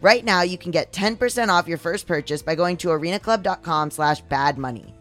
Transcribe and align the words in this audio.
Right 0.00 0.24
now, 0.24 0.42
you 0.42 0.56
can 0.56 0.70
get 0.70 0.92
10% 0.92 1.48
off 1.48 1.68
your 1.68 1.78
first 1.78 2.06
purchase 2.06 2.42
by 2.42 2.54
going 2.54 2.76
to 2.78 2.88
arenaclub.com 2.88 3.90
slash 3.90 4.22
badmoney. 4.24 4.92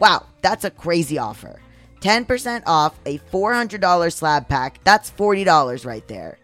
Wow, 0.00 0.26
that's 0.42 0.64
a 0.64 0.70
crazy 0.70 1.18
offer. 1.18 1.60
10% 2.00 2.62
off 2.66 2.98
a 3.06 3.18
$400 3.18 4.12
slab 4.12 4.48
pack. 4.48 4.80
That's 4.84 5.10
$40 5.10 5.86
right 5.86 6.06
there. 6.08 6.38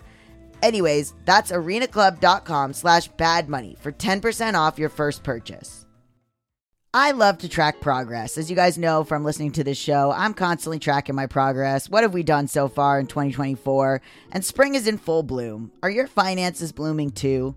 Anyways, 0.62 1.14
that's 1.24 1.52
arenaclub.com 1.52 2.72
slash 2.72 3.10
badmoney 3.12 3.78
for 3.78 3.92
10% 3.92 4.54
off 4.54 4.78
your 4.78 4.88
first 4.88 5.22
purchase. 5.22 5.84
I 6.96 7.10
love 7.10 7.38
to 7.38 7.48
track 7.48 7.80
progress. 7.80 8.38
As 8.38 8.48
you 8.48 8.54
guys 8.54 8.78
know 8.78 9.02
from 9.02 9.24
listening 9.24 9.50
to 9.52 9.64
this 9.64 9.76
show, 9.76 10.12
I'm 10.12 10.32
constantly 10.32 10.78
tracking 10.78 11.16
my 11.16 11.26
progress. 11.26 11.90
What 11.90 12.04
have 12.04 12.14
we 12.14 12.22
done 12.22 12.46
so 12.46 12.68
far 12.68 13.00
in 13.00 13.08
2024? 13.08 14.00
And 14.30 14.44
spring 14.44 14.76
is 14.76 14.86
in 14.86 14.98
full 14.98 15.24
bloom. 15.24 15.72
Are 15.82 15.90
your 15.90 16.06
finances 16.06 16.70
blooming 16.70 17.10
too? 17.10 17.56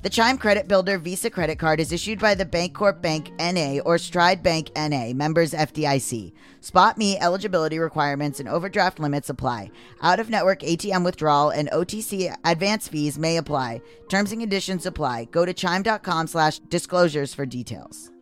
The 0.00 0.10
Chime 0.10 0.38
Credit 0.38 0.68
Builder 0.68 0.96
Visa 0.96 1.28
credit 1.28 1.58
card 1.58 1.80
is 1.80 1.90
issued 1.90 2.20
by 2.20 2.36
the 2.36 2.46
Bancorp 2.46 3.02
Bank 3.02 3.32
NA 3.40 3.80
or 3.84 3.98
Stride 3.98 4.44
Bank 4.44 4.70
NA, 4.76 5.12
members 5.12 5.52
FDIC. 5.52 6.32
Spot 6.60 6.96
Me 6.96 7.18
eligibility 7.18 7.80
requirements 7.80 8.38
and 8.38 8.48
overdraft 8.48 9.00
limits 9.00 9.28
apply. 9.28 9.72
Out 10.00 10.20
of 10.20 10.30
network 10.30 10.60
ATM 10.60 11.04
withdrawal 11.04 11.50
and 11.50 11.68
OTC 11.72 12.32
advance 12.44 12.86
fees 12.86 13.18
may 13.18 13.38
apply. 13.38 13.82
Terms 14.08 14.30
and 14.30 14.40
conditions 14.40 14.86
apply. 14.86 15.24
Go 15.32 15.44
to 15.44 15.52
chime.com 15.52 16.28
slash 16.28 16.60
disclosures 16.60 17.34
for 17.34 17.44
details. 17.44 18.12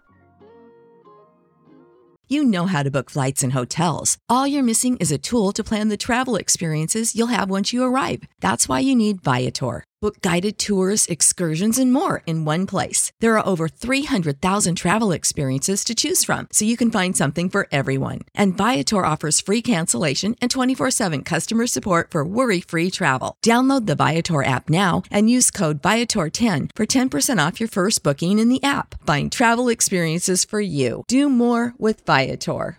You 2.28 2.42
know 2.42 2.64
how 2.66 2.84
to 2.84 2.90
book 2.90 3.10
flights 3.10 3.42
and 3.42 3.52
hotels. 3.52 4.16
All 4.30 4.46
you're 4.46 4.62
missing 4.62 4.96
is 4.96 5.12
a 5.12 5.18
tool 5.18 5.52
to 5.52 5.62
plan 5.62 5.88
the 5.88 5.98
travel 5.98 6.36
experiences 6.36 7.14
you'll 7.14 7.28
have 7.28 7.50
once 7.50 7.74
you 7.74 7.84
arrive. 7.84 8.22
That's 8.40 8.66
why 8.66 8.80
you 8.80 8.96
need 8.96 9.20
Viator. 9.20 9.84
Book 10.06 10.20
guided 10.20 10.56
tours, 10.56 11.08
excursions, 11.08 11.80
and 11.80 11.92
more 11.92 12.22
in 12.26 12.44
one 12.44 12.64
place. 12.64 13.10
There 13.18 13.36
are 13.36 13.44
over 13.44 13.66
300,000 13.66 14.76
travel 14.76 15.10
experiences 15.10 15.82
to 15.82 15.96
choose 15.96 16.22
from, 16.22 16.46
so 16.52 16.64
you 16.64 16.76
can 16.76 16.92
find 16.92 17.16
something 17.16 17.50
for 17.50 17.66
everyone. 17.72 18.20
And 18.32 18.56
Viator 18.56 19.04
offers 19.04 19.40
free 19.40 19.62
cancellation 19.62 20.36
and 20.40 20.48
24 20.48 20.92
7 20.92 21.24
customer 21.24 21.66
support 21.66 22.12
for 22.12 22.24
worry 22.24 22.60
free 22.60 22.88
travel. 22.88 23.34
Download 23.44 23.86
the 23.86 23.96
Viator 23.96 24.44
app 24.44 24.70
now 24.70 25.02
and 25.10 25.28
use 25.28 25.50
code 25.50 25.82
Viator10 25.82 26.70
for 26.76 26.86
10% 26.86 27.44
off 27.44 27.58
your 27.58 27.68
first 27.68 28.04
booking 28.04 28.38
in 28.38 28.48
the 28.48 28.62
app. 28.62 28.94
Find 29.04 29.32
travel 29.32 29.68
experiences 29.68 30.44
for 30.44 30.60
you. 30.60 31.02
Do 31.08 31.28
more 31.28 31.74
with 31.78 32.06
Viator. 32.06 32.78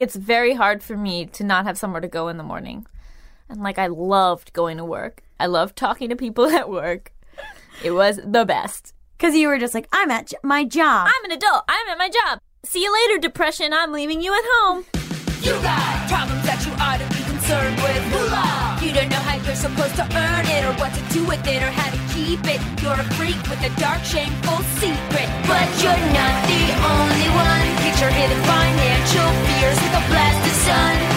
It's 0.00 0.16
very 0.16 0.54
hard 0.54 0.82
for 0.82 0.96
me 0.96 1.26
to 1.26 1.44
not 1.44 1.66
have 1.66 1.76
somewhere 1.76 2.00
to 2.00 2.08
go 2.08 2.28
in 2.28 2.38
the 2.38 2.42
morning. 2.42 2.86
And 3.50 3.62
like, 3.62 3.78
I 3.78 3.88
loved 3.88 4.54
going 4.54 4.78
to 4.78 4.86
work. 4.86 5.23
I 5.40 5.46
loved 5.46 5.76
talking 5.76 6.08
to 6.10 6.16
people 6.16 6.46
at 6.60 6.68
work. 6.70 7.12
It 7.82 7.90
was 7.92 8.20
the 8.24 8.44
best. 8.44 8.92
Because 9.16 9.34
you 9.36 9.48
were 9.48 9.58
just 9.58 9.74
like, 9.74 9.88
I'm 9.92 10.10
at 10.10 10.28
j- 10.28 10.36
my 10.42 10.64
job. 10.64 11.08
I'm 11.08 11.24
an 11.24 11.32
adult. 11.32 11.64
I'm 11.68 11.88
at 11.88 11.98
my 11.98 12.08
job. 12.10 12.38
See 12.64 12.82
you 12.82 12.92
later, 12.92 13.20
depression. 13.20 13.72
I'm 13.72 13.92
leaving 13.92 14.20
you 14.22 14.32
at 14.34 14.44
home. 14.44 14.84
You 15.42 15.52
got 15.60 16.08
problems 16.08 16.44
that 16.48 16.64
you 16.64 16.72
ought 16.80 16.98
to 16.98 17.08
be 17.12 17.20
concerned 17.28 17.76
with. 17.84 18.00
Moolah. 18.10 18.78
You 18.80 18.92
don't 18.96 19.08
know 19.12 19.20
how 19.20 19.36
you're 19.44 19.54
supposed 19.54 19.96
to 19.96 20.04
earn 20.16 20.46
it, 20.48 20.64
or 20.64 20.72
what 20.80 20.92
to 20.96 21.02
do 21.12 21.24
with 21.28 21.44
it, 21.46 21.60
or 21.62 21.68
how 21.72 21.88
to 21.92 22.00
keep 22.16 22.40
it. 22.48 22.60
You're 22.80 22.96
a 22.96 23.04
freak 23.20 23.36
with 23.52 23.60
a 23.60 23.72
dark, 23.80 24.00
shameful 24.04 24.60
secret. 24.80 25.28
But 25.44 25.68
you're 25.84 26.04
not 26.16 26.34
the 26.48 26.64
only 26.80 27.28
one. 27.36 27.66
Get 27.84 28.00
your 28.00 28.12
hidden 28.12 28.40
financial 28.48 29.28
fears 29.44 29.78
with 29.84 30.00
a 30.00 30.04
blast 30.08 30.40
of 30.48 30.56
sun. 30.64 31.13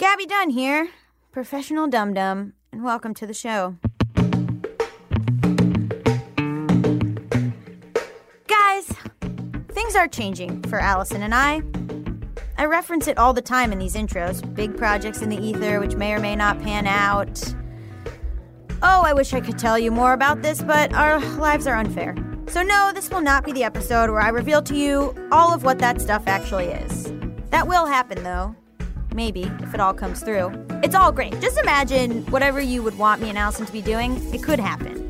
Gaby 0.00 0.24
Dunn 0.24 0.48
here, 0.48 0.88
professional 1.30 1.86
dum 1.86 2.14
dum, 2.14 2.54
and 2.72 2.82
welcome 2.82 3.12
to 3.12 3.26
the 3.26 3.34
show. 3.34 3.76
Guys, 8.46 8.86
things 9.68 9.94
are 9.94 10.08
changing 10.08 10.62
for 10.62 10.80
Allison 10.80 11.22
and 11.22 11.34
I. 11.34 11.60
I 12.56 12.64
reference 12.64 13.08
it 13.08 13.18
all 13.18 13.34
the 13.34 13.42
time 13.42 13.72
in 13.72 13.78
these 13.78 13.94
intros 13.94 14.42
big 14.54 14.74
projects 14.74 15.20
in 15.20 15.28
the 15.28 15.36
ether 15.36 15.80
which 15.80 15.96
may 15.96 16.14
or 16.14 16.18
may 16.18 16.34
not 16.34 16.62
pan 16.62 16.86
out. 16.86 17.54
Oh, 18.80 19.02
I 19.02 19.12
wish 19.12 19.34
I 19.34 19.40
could 19.42 19.58
tell 19.58 19.78
you 19.78 19.90
more 19.90 20.14
about 20.14 20.40
this, 20.40 20.62
but 20.62 20.94
our 20.94 21.20
lives 21.36 21.66
are 21.66 21.76
unfair. 21.76 22.16
So, 22.48 22.62
no, 22.62 22.90
this 22.94 23.10
will 23.10 23.20
not 23.20 23.44
be 23.44 23.52
the 23.52 23.64
episode 23.64 24.08
where 24.08 24.22
I 24.22 24.30
reveal 24.30 24.62
to 24.62 24.74
you 24.74 25.14
all 25.30 25.52
of 25.52 25.62
what 25.62 25.78
that 25.80 26.00
stuff 26.00 26.22
actually 26.26 26.68
is. 26.68 27.12
That 27.50 27.68
will 27.68 27.84
happen, 27.84 28.22
though. 28.22 28.56
Maybe, 29.14 29.50
if 29.60 29.74
it 29.74 29.80
all 29.80 29.94
comes 29.94 30.22
through. 30.22 30.52
It's 30.82 30.94
all 30.94 31.12
great. 31.12 31.40
Just 31.40 31.58
imagine 31.58 32.24
whatever 32.26 32.60
you 32.60 32.82
would 32.82 32.96
want 32.98 33.20
me 33.20 33.28
and 33.28 33.38
Allison 33.38 33.66
to 33.66 33.72
be 33.72 33.82
doing, 33.82 34.16
it 34.34 34.42
could 34.42 34.58
happen. 34.58 35.08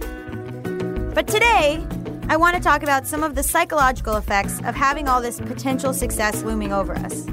But 1.14 1.26
today, 1.26 1.84
I 2.28 2.36
want 2.36 2.56
to 2.56 2.62
talk 2.62 2.82
about 2.82 3.06
some 3.06 3.24
of 3.24 3.34
the 3.34 3.42
psychological 3.42 4.16
effects 4.16 4.60
of 4.60 4.74
having 4.74 5.08
all 5.08 5.20
this 5.20 5.40
potential 5.40 5.92
success 5.92 6.42
looming 6.42 6.72
over 6.72 6.94
us. 6.94 7.26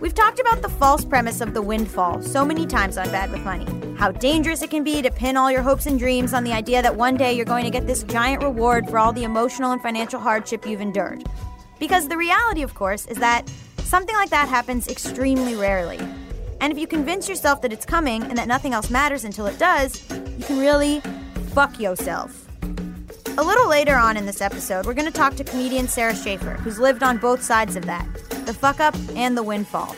We've 0.00 0.12
talked 0.12 0.38
about 0.38 0.60
the 0.60 0.68
false 0.68 1.04
premise 1.04 1.40
of 1.40 1.54
the 1.54 1.62
windfall 1.62 2.20
so 2.20 2.44
many 2.44 2.66
times 2.66 2.98
on 2.98 3.10
Bad 3.10 3.32
with 3.32 3.42
Money. 3.42 3.66
How 3.96 4.12
dangerous 4.12 4.60
it 4.60 4.68
can 4.68 4.84
be 4.84 5.00
to 5.00 5.10
pin 5.10 5.38
all 5.38 5.50
your 5.50 5.62
hopes 5.62 5.86
and 5.86 5.98
dreams 5.98 6.34
on 6.34 6.44
the 6.44 6.52
idea 6.52 6.82
that 6.82 6.94
one 6.94 7.16
day 7.16 7.32
you're 7.32 7.46
going 7.46 7.64
to 7.64 7.70
get 7.70 7.86
this 7.86 8.02
giant 8.02 8.42
reward 8.42 8.86
for 8.90 8.98
all 8.98 9.12
the 9.14 9.24
emotional 9.24 9.72
and 9.72 9.80
financial 9.80 10.20
hardship 10.20 10.66
you've 10.66 10.82
endured. 10.82 11.26
Because 11.78 12.08
the 12.08 12.16
reality, 12.18 12.62
of 12.62 12.74
course, 12.74 13.06
is 13.06 13.16
that 13.18 13.50
something 13.86 14.14
like 14.16 14.30
that 14.30 14.48
happens 14.48 14.88
extremely 14.88 15.54
rarely. 15.54 15.98
And 16.60 16.72
if 16.72 16.78
you 16.78 16.86
convince 16.86 17.28
yourself 17.28 17.62
that 17.62 17.72
it's 17.72 17.86
coming 17.86 18.22
and 18.24 18.36
that 18.36 18.48
nothing 18.48 18.74
else 18.74 18.90
matters 18.90 19.24
until 19.24 19.46
it 19.46 19.58
does, 19.58 20.02
you 20.38 20.44
can 20.44 20.58
really 20.58 21.00
fuck 21.54 21.78
yourself. 21.78 22.46
A 23.38 23.42
little 23.42 23.68
later 23.68 23.96
on 23.96 24.16
in 24.16 24.24
this 24.24 24.40
episode, 24.40 24.86
we're 24.86 24.94
going 24.94 25.10
to 25.10 25.12
talk 25.12 25.34
to 25.36 25.44
comedian 25.44 25.86
Sara 25.88 26.14
Schaefer, 26.14 26.54
who's 26.54 26.78
lived 26.78 27.02
on 27.02 27.18
both 27.18 27.42
sides 27.42 27.76
of 27.76 27.84
that 27.86 28.06
the 28.46 28.54
fuck 28.54 28.78
up 28.78 28.94
and 29.16 29.36
the 29.36 29.42
windfall. 29.42 29.94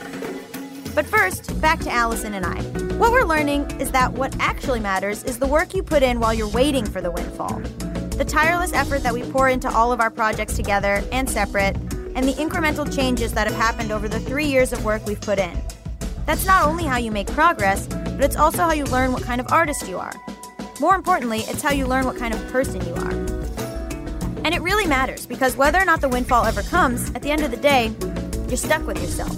But 0.95 1.05
first, 1.07 1.61
back 1.61 1.81
to 1.81 1.91
Allison 1.91 2.33
and 2.33 2.47
I. 2.47 2.63
What 2.97 3.13
we're 3.13 3.25
learning 3.25 3.71
is 3.79 3.93
that 3.93 4.13
what 4.15 4.35
actually 4.41 4.81
matters 4.81 5.23
is 5.25 5.39
the 5.39 5.47
work 5.47 5.75
you 5.75 5.83
put 5.83 6.03
in 6.03 6.19
while 6.19 6.33
you're 6.33 6.49
waiting 6.49 6.87
for 6.87 7.01
the 7.01 7.11
windfall. 7.11 7.61
The 8.17 8.25
tireless 8.25 8.73
effort 8.73 9.03
that 9.03 9.13
we 9.13 9.23
pour 9.31 9.49
into 9.49 9.71
all 9.71 9.93
of 9.93 10.01
our 10.01 10.11
projects 10.11 10.57
together 10.57 11.05
and 11.13 11.29
separate, 11.29 11.77
and 12.19 12.27
the 12.27 12.33
incremental 12.33 12.93
changes 12.93 13.33
that 13.33 13.47
have 13.47 13.55
happened 13.55 13.93
over 13.93 14.09
the 14.09 14.19
three 14.19 14.47
years 14.47 14.73
of 14.73 14.85
work 14.85 15.07
we've 15.07 15.21
put 15.21 15.39
in. 15.39 15.57
That's 16.27 16.45
not 16.45 16.67
only 16.67 16.83
how 16.83 16.97
you 16.97 17.13
make 17.13 17.29
progress, 17.29 17.87
but 17.87 18.25
it's 18.25 18.35
also 18.35 18.63
how 18.63 18.73
you 18.73 18.83
learn 18.87 19.13
what 19.13 19.23
kind 19.23 19.41
of 19.41 19.47
artist 19.53 19.89
you 19.89 19.99
are. 19.99 20.13
More 20.81 20.97
importantly, 20.97 21.43
it's 21.47 21.63
how 21.63 21.71
you 21.71 21.87
learn 21.87 22.07
what 22.07 22.17
kind 22.17 22.35
of 22.35 22.45
person 22.49 22.85
you 22.85 22.93
are. 22.95 23.13
And 24.45 24.53
it 24.53 24.61
really 24.63 24.85
matters 24.85 25.27
because 25.27 25.57
whether 25.57 25.79
or 25.79 25.85
not 25.85 26.01
the 26.01 26.09
windfall 26.09 26.45
ever 26.45 26.63
comes, 26.63 27.09
at 27.15 27.23
the 27.23 27.31
end 27.31 27.45
of 27.45 27.53
the 27.53 27.57
day, 27.57 27.95
you're 28.49 28.57
stuck 28.57 28.85
with 28.85 29.01
yourself. 29.01 29.37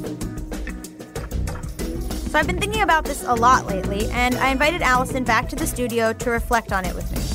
So 2.30 2.38
I've 2.38 2.46
been 2.46 2.60
thinking 2.60 2.80
about 2.80 3.04
this 3.04 3.22
a 3.24 3.34
lot 3.34 3.66
lately, 3.66 4.08
and 4.12 4.36
I 4.36 4.52
invited 4.52 4.80
Allison 4.80 5.22
back 5.22 5.50
to 5.50 5.56
the 5.56 5.66
studio 5.66 6.14
to 6.14 6.30
reflect 6.30 6.72
on 6.72 6.86
it 6.86 6.94
with 6.94 7.12
me. 7.12 7.29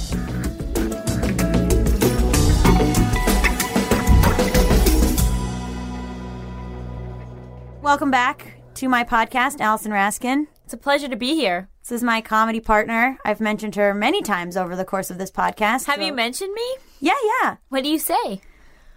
Welcome 7.85 8.09
back 8.09 8.59
to 8.73 8.89
my 8.89 9.03
podcast, 9.03 9.59
Allison 9.59 9.91
Raskin. 9.91 10.47
It's 10.63 10.73
a 10.73 10.77
pleasure 10.77 11.07
to 11.07 11.15
be 11.15 11.35
here. 11.35 11.69
This 11.83 11.91
is 11.91 12.01
my 12.01 12.19
comedy 12.19 12.59
partner. 12.59 13.19
I've 13.23 13.39
mentioned 13.39 13.75
her 13.75 13.93
many 13.93 14.23
times 14.23 14.57
over 14.57 14.75
the 14.75 14.83
course 14.83 15.11
of 15.11 15.19
this 15.19 15.29
podcast. 15.29 15.85
Have 15.85 15.97
so- 15.97 16.01
you 16.01 16.11
mentioned 16.11 16.51
me? 16.51 16.77
Yeah, 16.99 17.13
yeah. 17.43 17.57
What 17.69 17.83
do 17.83 17.89
you 17.89 17.99
say? 17.99 18.41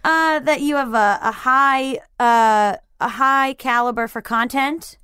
Uh, 0.02 0.38
that 0.38 0.62
you 0.62 0.76
have 0.76 0.94
a, 0.94 1.18
a 1.20 1.32
high 1.32 1.98
uh, 2.18 2.76
a 2.98 3.08
high 3.08 3.52
caliber 3.58 4.08
for 4.08 4.22
content. 4.22 4.96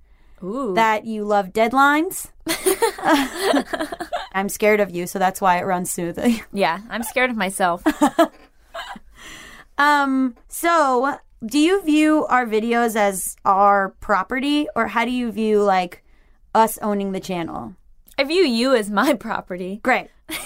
Ooh. 0.42 0.72
That 0.74 1.04
you 1.04 1.24
love 1.26 1.52
deadlines. 1.52 2.30
I'm 4.32 4.48
scared 4.48 4.80
of 4.80 4.92
you, 4.92 5.06
so 5.06 5.18
that's 5.18 5.42
why 5.42 5.58
it 5.58 5.66
runs 5.66 5.92
smoothly. 5.92 6.42
yeah, 6.54 6.80
I'm 6.88 7.02
scared 7.02 7.28
of 7.28 7.36
myself. 7.36 7.82
Um, 9.76 10.36
so 10.48 11.18
do 11.44 11.58
you 11.58 11.82
view 11.82 12.26
our 12.26 12.46
videos 12.46 12.96
as 12.96 13.36
our 13.44 13.90
property, 14.00 14.66
or 14.74 14.88
how 14.88 15.04
do 15.04 15.10
you 15.10 15.30
view 15.30 15.62
like 15.62 16.02
us 16.54 16.78
owning 16.78 17.12
the 17.12 17.20
channel? 17.20 17.74
I 18.18 18.24
view 18.24 18.42
you 18.42 18.74
as 18.74 18.90
my 18.90 19.14
property. 19.28 19.80
Great. 19.82 20.08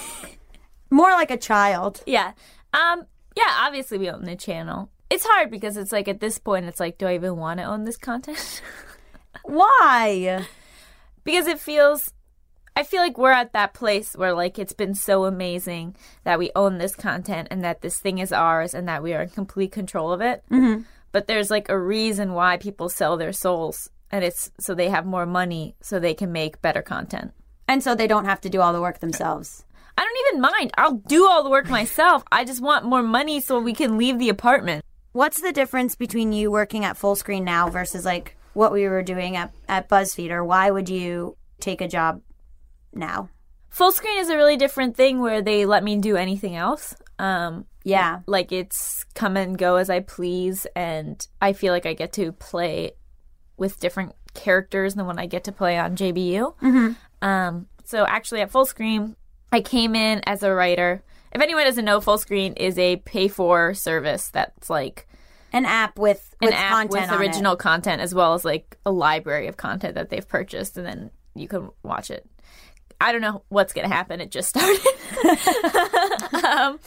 More 0.89 1.11
like 1.11 1.31
a 1.31 1.37
child. 1.37 2.01
Yeah. 2.05 2.33
Um. 2.73 3.05
Yeah. 3.35 3.51
Obviously, 3.59 3.97
we 3.97 4.09
own 4.09 4.25
the 4.25 4.35
channel. 4.35 4.89
It's 5.09 5.25
hard 5.25 5.49
because 5.49 5.77
it's 5.77 5.91
like 5.91 6.07
at 6.07 6.19
this 6.19 6.37
point, 6.37 6.65
it's 6.65 6.79
like, 6.79 6.97
do 6.97 7.07
I 7.07 7.15
even 7.15 7.37
want 7.37 7.59
to 7.59 7.65
own 7.65 7.83
this 7.83 7.97
content? 7.97 8.61
Why? 9.43 10.45
because 11.23 11.47
it 11.47 11.59
feels. 11.59 12.13
I 12.79 12.83
feel 12.83 13.01
like 13.01 13.17
we're 13.17 13.33
at 13.33 13.51
that 13.51 13.73
place 13.73 14.13
where 14.15 14.33
like 14.33 14.57
it's 14.57 14.71
been 14.71 14.95
so 14.95 15.25
amazing 15.25 15.97
that 16.23 16.39
we 16.39 16.49
own 16.55 16.77
this 16.77 16.95
content 16.95 17.49
and 17.51 17.61
that 17.61 17.81
this 17.81 17.99
thing 17.99 18.19
is 18.19 18.31
ours 18.31 18.73
and 18.73 18.87
that 18.87 19.03
we 19.03 19.13
are 19.13 19.23
in 19.23 19.29
complete 19.29 19.73
control 19.73 20.13
of 20.13 20.21
it. 20.21 20.45
Mm-hmm. 20.49 20.83
But 21.11 21.27
there's 21.27 21.51
like 21.51 21.67
a 21.67 21.77
reason 21.77 22.31
why 22.31 22.55
people 22.55 22.87
sell 22.87 23.17
their 23.17 23.33
souls, 23.33 23.89
and 24.09 24.23
it's 24.23 24.49
so 24.61 24.73
they 24.73 24.87
have 24.87 25.05
more 25.05 25.25
money 25.25 25.75
so 25.81 25.99
they 25.99 26.13
can 26.13 26.31
make 26.31 26.61
better 26.61 26.81
content. 26.81 27.33
And 27.67 27.83
so 27.83 27.95
they 27.95 28.07
don't 28.07 28.23
have 28.23 28.39
to 28.41 28.49
do 28.49 28.61
all 28.61 28.71
the 28.71 28.79
work 28.79 28.99
themselves. 28.99 29.65
I 29.97 30.03
don't 30.05 30.27
even 30.29 30.39
mind. 30.39 30.71
I'll 30.77 31.03
do 31.05 31.27
all 31.27 31.43
the 31.43 31.49
work 31.49 31.69
myself. 31.69 32.23
I 32.31 32.45
just 32.45 32.61
want 32.61 32.85
more 32.85 33.03
money 33.03 33.41
so 33.41 33.59
we 33.59 33.73
can 33.73 33.97
leave 33.97 34.19
the 34.19 34.29
apartment. 34.29 34.85
What's 35.11 35.41
the 35.41 35.51
difference 35.51 35.95
between 35.95 36.31
you 36.31 36.49
working 36.49 36.85
at 36.85 36.97
Fullscreen 36.97 37.43
now 37.43 37.69
versus 37.69 38.05
like 38.05 38.37
what 38.53 38.71
we 38.71 38.87
were 38.87 39.03
doing 39.03 39.35
at, 39.35 39.53
at 39.67 39.89
BuzzFeed, 39.89 40.31
or 40.31 40.45
why 40.45 40.71
would 40.71 40.87
you 40.87 41.35
take 41.59 41.81
a 41.81 41.87
job 41.89 42.21
now? 42.93 43.29
Fullscreen 43.73 44.19
is 44.19 44.29
a 44.29 44.35
really 44.35 44.57
different 44.57 44.95
thing 44.97 45.19
where 45.19 45.41
they 45.41 45.65
let 45.65 45.83
me 45.83 45.97
do 45.97 46.15
anything 46.17 46.55
else. 46.55 46.95
Um, 47.19 47.65
Yeah. 47.83 48.19
like 48.25 48.51
it's 48.51 49.05
come 49.13 49.37
and 49.37 49.57
go 49.57 49.75
as 49.75 49.89
I 49.89 49.99
please, 49.99 50.65
and 50.75 51.25
I 51.41 51.53
feel 51.53 51.73
like 51.73 51.85
I 51.85 51.93
get 51.93 52.13
to 52.13 52.31
play 52.31 52.93
with 53.57 53.79
different 53.79 54.13
characters 54.33 54.95
than 54.95 55.05
when 55.05 55.19
I 55.19 55.25
get 55.27 55.43
to 55.45 55.51
play 55.51 55.77
on 55.77 55.95
JBU. 55.95 56.55
Mm-hmm. 56.61 56.93
Um, 57.27 57.67
so 57.83 58.05
actually, 58.07 58.41
at 58.41 58.51
Fullscreen, 58.51 59.15
I 59.51 59.61
came 59.61 59.95
in 59.95 60.21
as 60.25 60.43
a 60.43 60.53
writer. 60.53 61.03
If 61.31 61.41
anyone 61.41 61.65
doesn't 61.65 61.85
know, 61.85 61.99
Fullscreen 61.99 62.53
is 62.57 62.77
a 62.79 62.97
pay 62.97 63.27
for 63.27 63.73
service 63.73 64.29
that's 64.29 64.69
like 64.69 65.07
An 65.53 65.65
app 65.65 65.99
with, 65.99 66.33
an 66.41 66.53
app 66.53 66.89
with 66.89 67.03
on 67.09 67.13
it. 67.13 67.19
original 67.19 67.55
content 67.55 68.01
as 68.01 68.15
well 68.15 68.33
as 68.33 68.45
like 68.45 68.77
a 68.85 68.91
library 68.91 69.47
of 69.47 69.57
content 69.57 69.95
that 69.95 70.09
they've 70.09 70.27
purchased, 70.27 70.77
and 70.77 70.85
then 70.87 71.11
you 71.35 71.47
can 71.47 71.69
watch 71.83 72.09
it. 72.09 72.27
I 72.99 73.11
don't 73.11 73.21
know 73.21 73.43
what's 73.49 73.73
gonna 73.73 73.87
happen. 73.87 74.21
It 74.21 74.31
just 74.31 74.49
started, 74.57 74.85
um, 76.45 76.79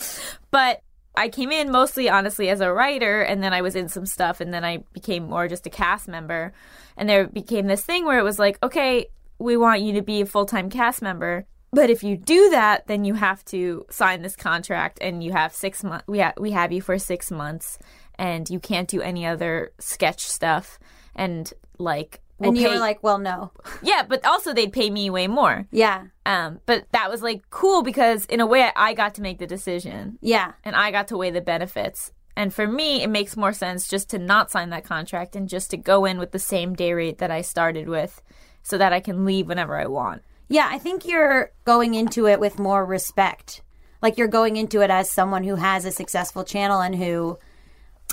but 0.50 0.82
I 1.14 1.28
came 1.28 1.52
in 1.52 1.70
mostly 1.70 2.08
honestly 2.08 2.48
as 2.48 2.60
a 2.60 2.72
writer, 2.72 3.22
and 3.22 3.42
then 3.42 3.52
I 3.52 3.62
was 3.62 3.76
in 3.76 3.88
some 3.88 4.06
stuff, 4.06 4.40
and 4.40 4.52
then 4.52 4.64
I 4.64 4.78
became 4.92 5.28
more 5.28 5.48
just 5.48 5.66
a 5.66 5.70
cast 5.70 6.08
member, 6.08 6.52
and 6.96 7.08
there 7.08 7.26
became 7.26 7.66
this 7.66 7.84
thing 7.84 8.04
where 8.04 8.18
it 8.18 8.24
was 8.24 8.38
like, 8.38 8.58
okay, 8.62 9.06
we 9.38 9.56
want 9.56 9.82
you 9.82 9.92
to 9.94 10.02
be 10.02 10.20
a 10.20 10.26
full 10.26 10.46
time 10.46 10.70
cast 10.70 11.02
member. 11.02 11.46
But 11.74 11.88
if 11.88 12.04
you 12.04 12.18
do 12.18 12.50
that, 12.50 12.86
then 12.86 13.04
you 13.04 13.14
have 13.14 13.42
to 13.46 13.86
sign 13.88 14.20
this 14.20 14.36
contract, 14.36 14.98
and 15.00 15.24
you 15.24 15.32
have 15.32 15.54
six 15.54 15.82
months. 15.82 16.04
We 16.06 16.20
ha- 16.20 16.34
we 16.38 16.50
have 16.52 16.72
you 16.72 16.82
for 16.82 16.98
six 16.98 17.30
months, 17.30 17.78
and 18.16 18.48
you 18.48 18.60
can't 18.60 18.88
do 18.88 19.00
any 19.00 19.26
other 19.26 19.72
sketch 19.78 20.20
stuff. 20.20 20.78
And 21.14 21.52
like, 21.78 22.20
we'll 22.42 22.50
and 22.50 22.58
you 22.58 22.66
pay- 22.68 22.74
were 22.74 22.80
like, 22.80 23.02
well, 23.02 23.18
no. 23.18 23.52
yeah, 23.82 24.02
but 24.08 24.24
also 24.26 24.52
they'd 24.52 24.72
pay 24.72 24.90
me 24.90 25.08
way 25.10 25.26
more. 25.26 25.66
Yeah. 25.70 26.06
Um, 26.26 26.60
but 26.66 26.86
that 26.92 27.10
was 27.10 27.22
like 27.22 27.48
cool 27.50 27.82
because 27.82 28.26
in 28.26 28.40
a 28.40 28.46
way 28.46 28.70
I 28.76 28.94
got 28.94 29.14
to 29.16 29.22
make 29.22 29.38
the 29.38 29.46
decision 29.46 30.18
Yeah. 30.20 30.52
and 30.64 30.76
I 30.76 30.90
got 30.90 31.08
to 31.08 31.16
weigh 31.16 31.30
the 31.30 31.40
benefits. 31.40 32.12
And 32.36 32.52
for 32.54 32.66
me, 32.66 33.02
it 33.02 33.08
makes 33.10 33.36
more 33.36 33.52
sense 33.52 33.88
just 33.88 34.08
to 34.10 34.18
not 34.18 34.50
sign 34.50 34.70
that 34.70 34.84
contract 34.84 35.36
and 35.36 35.48
just 35.48 35.70
to 35.70 35.76
go 35.76 36.04
in 36.04 36.18
with 36.18 36.32
the 36.32 36.38
same 36.38 36.74
day 36.74 36.92
rate 36.92 37.18
that 37.18 37.30
I 37.30 37.42
started 37.42 37.88
with 37.88 38.22
so 38.62 38.78
that 38.78 38.92
I 38.92 39.00
can 39.00 39.24
leave 39.24 39.48
whenever 39.48 39.76
I 39.76 39.86
want. 39.86 40.22
Yeah, 40.48 40.68
I 40.70 40.78
think 40.78 41.06
you're 41.06 41.50
going 41.64 41.94
into 41.94 42.26
it 42.26 42.40
with 42.40 42.58
more 42.58 42.84
respect. 42.86 43.62
Like 44.00 44.16
you're 44.18 44.28
going 44.28 44.56
into 44.56 44.80
it 44.82 44.90
as 44.90 45.10
someone 45.10 45.44
who 45.44 45.56
has 45.56 45.84
a 45.84 45.90
successful 45.90 46.42
channel 46.44 46.80
and 46.80 46.94
who 46.94 47.38